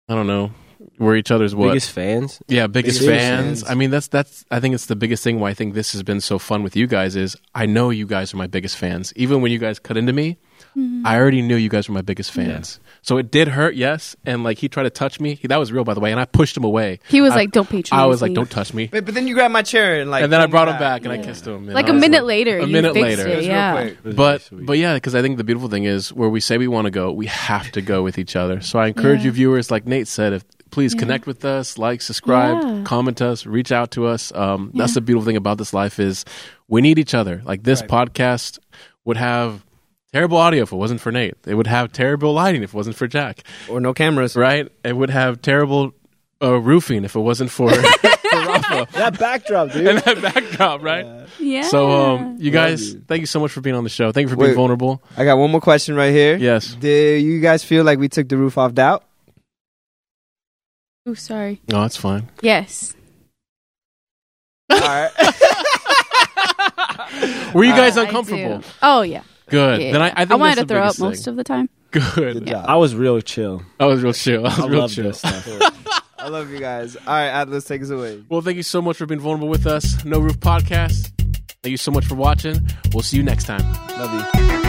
[0.09, 0.53] I don't know,
[0.99, 1.68] we're each other's what?
[1.68, 2.43] biggest fans.
[2.47, 3.61] yeah, biggest biggest fans.
[3.62, 3.71] fans.
[3.71, 4.45] I mean, that's that's.
[4.51, 5.41] I think it's the biggest thing.
[5.41, 8.07] Why I think this has been so fun with you guys is I know you
[8.07, 9.12] guys are my biggest fans.
[9.16, 10.39] Even when you guys cut into me,
[10.77, 11.07] Mm-hmm.
[11.07, 12.79] I already knew you guys were my biggest fans.
[13.03, 14.14] So it did hurt, yes.
[14.24, 15.34] And like he tried to touch me.
[15.36, 16.11] He, that was real, by the way.
[16.12, 17.01] And I pushed him away.
[17.09, 18.03] He was I- like, "Don't patronize me.
[18.05, 20.22] I was like, "Don't touch me." But, but then you grabbed my chair and like.
[20.24, 21.66] and then I brought him back and I kissed him.
[21.66, 23.22] Like I a was minute like- later, A minute fixed later.
[23.28, 23.32] it.
[23.32, 23.72] It was real yeah.
[23.72, 23.92] quick.
[23.92, 26.59] It was but but yeah, because I think the beautiful thing is where we say
[26.59, 28.61] we want to go, we have to go with each other.
[28.61, 29.26] So I encourage Yeah.
[29.26, 31.01] you viewers, like Nate said, if please Yeah.
[31.01, 32.82] connect with us, like, subscribe, Yeah.
[32.84, 34.30] comment us, reach out to us.
[34.32, 36.24] Um, That's the beautiful thing about this life is
[36.68, 37.42] we need each other.
[37.44, 37.90] Like this Right.
[37.90, 38.59] podcast
[39.05, 39.64] would have
[40.13, 41.35] terrible audio if it wasn't for Nate.
[41.47, 43.45] It would have terrible lighting if it wasn't for Jack.
[43.69, 44.37] or no cameras.
[44.37, 44.71] Right?
[44.85, 45.93] It would have terrible
[46.43, 48.89] uh, roofing if it wasn't for, for Rafa.
[48.93, 49.87] that backdrop, dude.
[49.87, 51.07] And that backdrop, right?
[51.39, 51.63] Yeah.
[51.63, 53.03] So, um, you guys, you.
[53.07, 54.11] thank you so much for being on the show.
[54.13, 54.57] Thank you for being Wait.
[54.57, 55.03] vulnerable.
[55.17, 56.37] I got one more question right here.
[56.37, 56.75] Yes.
[56.75, 59.05] Do you guys feel like we took the roof off doubt?
[61.07, 61.61] oh, sorry.
[61.69, 62.29] No, that's fine.
[62.41, 62.95] Yes.
[64.71, 65.11] All right.
[67.55, 68.63] Were you guys I uncomfortable?
[68.81, 69.23] Oh yeah.
[69.51, 69.82] Good.
[69.82, 69.92] Yeah.
[69.92, 71.68] Then I, I think wanted to throw up biggest most of the time.
[71.90, 72.05] Good.
[72.14, 72.64] Good job.
[72.68, 73.62] I was real chill.
[73.78, 74.46] I was real chill.
[74.46, 75.05] I was I real love chill.
[75.05, 76.05] this stuff.
[76.18, 76.96] I love you guys.
[76.96, 78.22] All right, Atlas, take us away.
[78.28, 80.05] Well, thank you so much for being vulnerable with us.
[80.05, 81.12] No Roof Podcast.
[81.62, 82.59] Thank you so much for watching.
[82.92, 83.62] We'll see you next time.
[83.98, 84.60] Love you.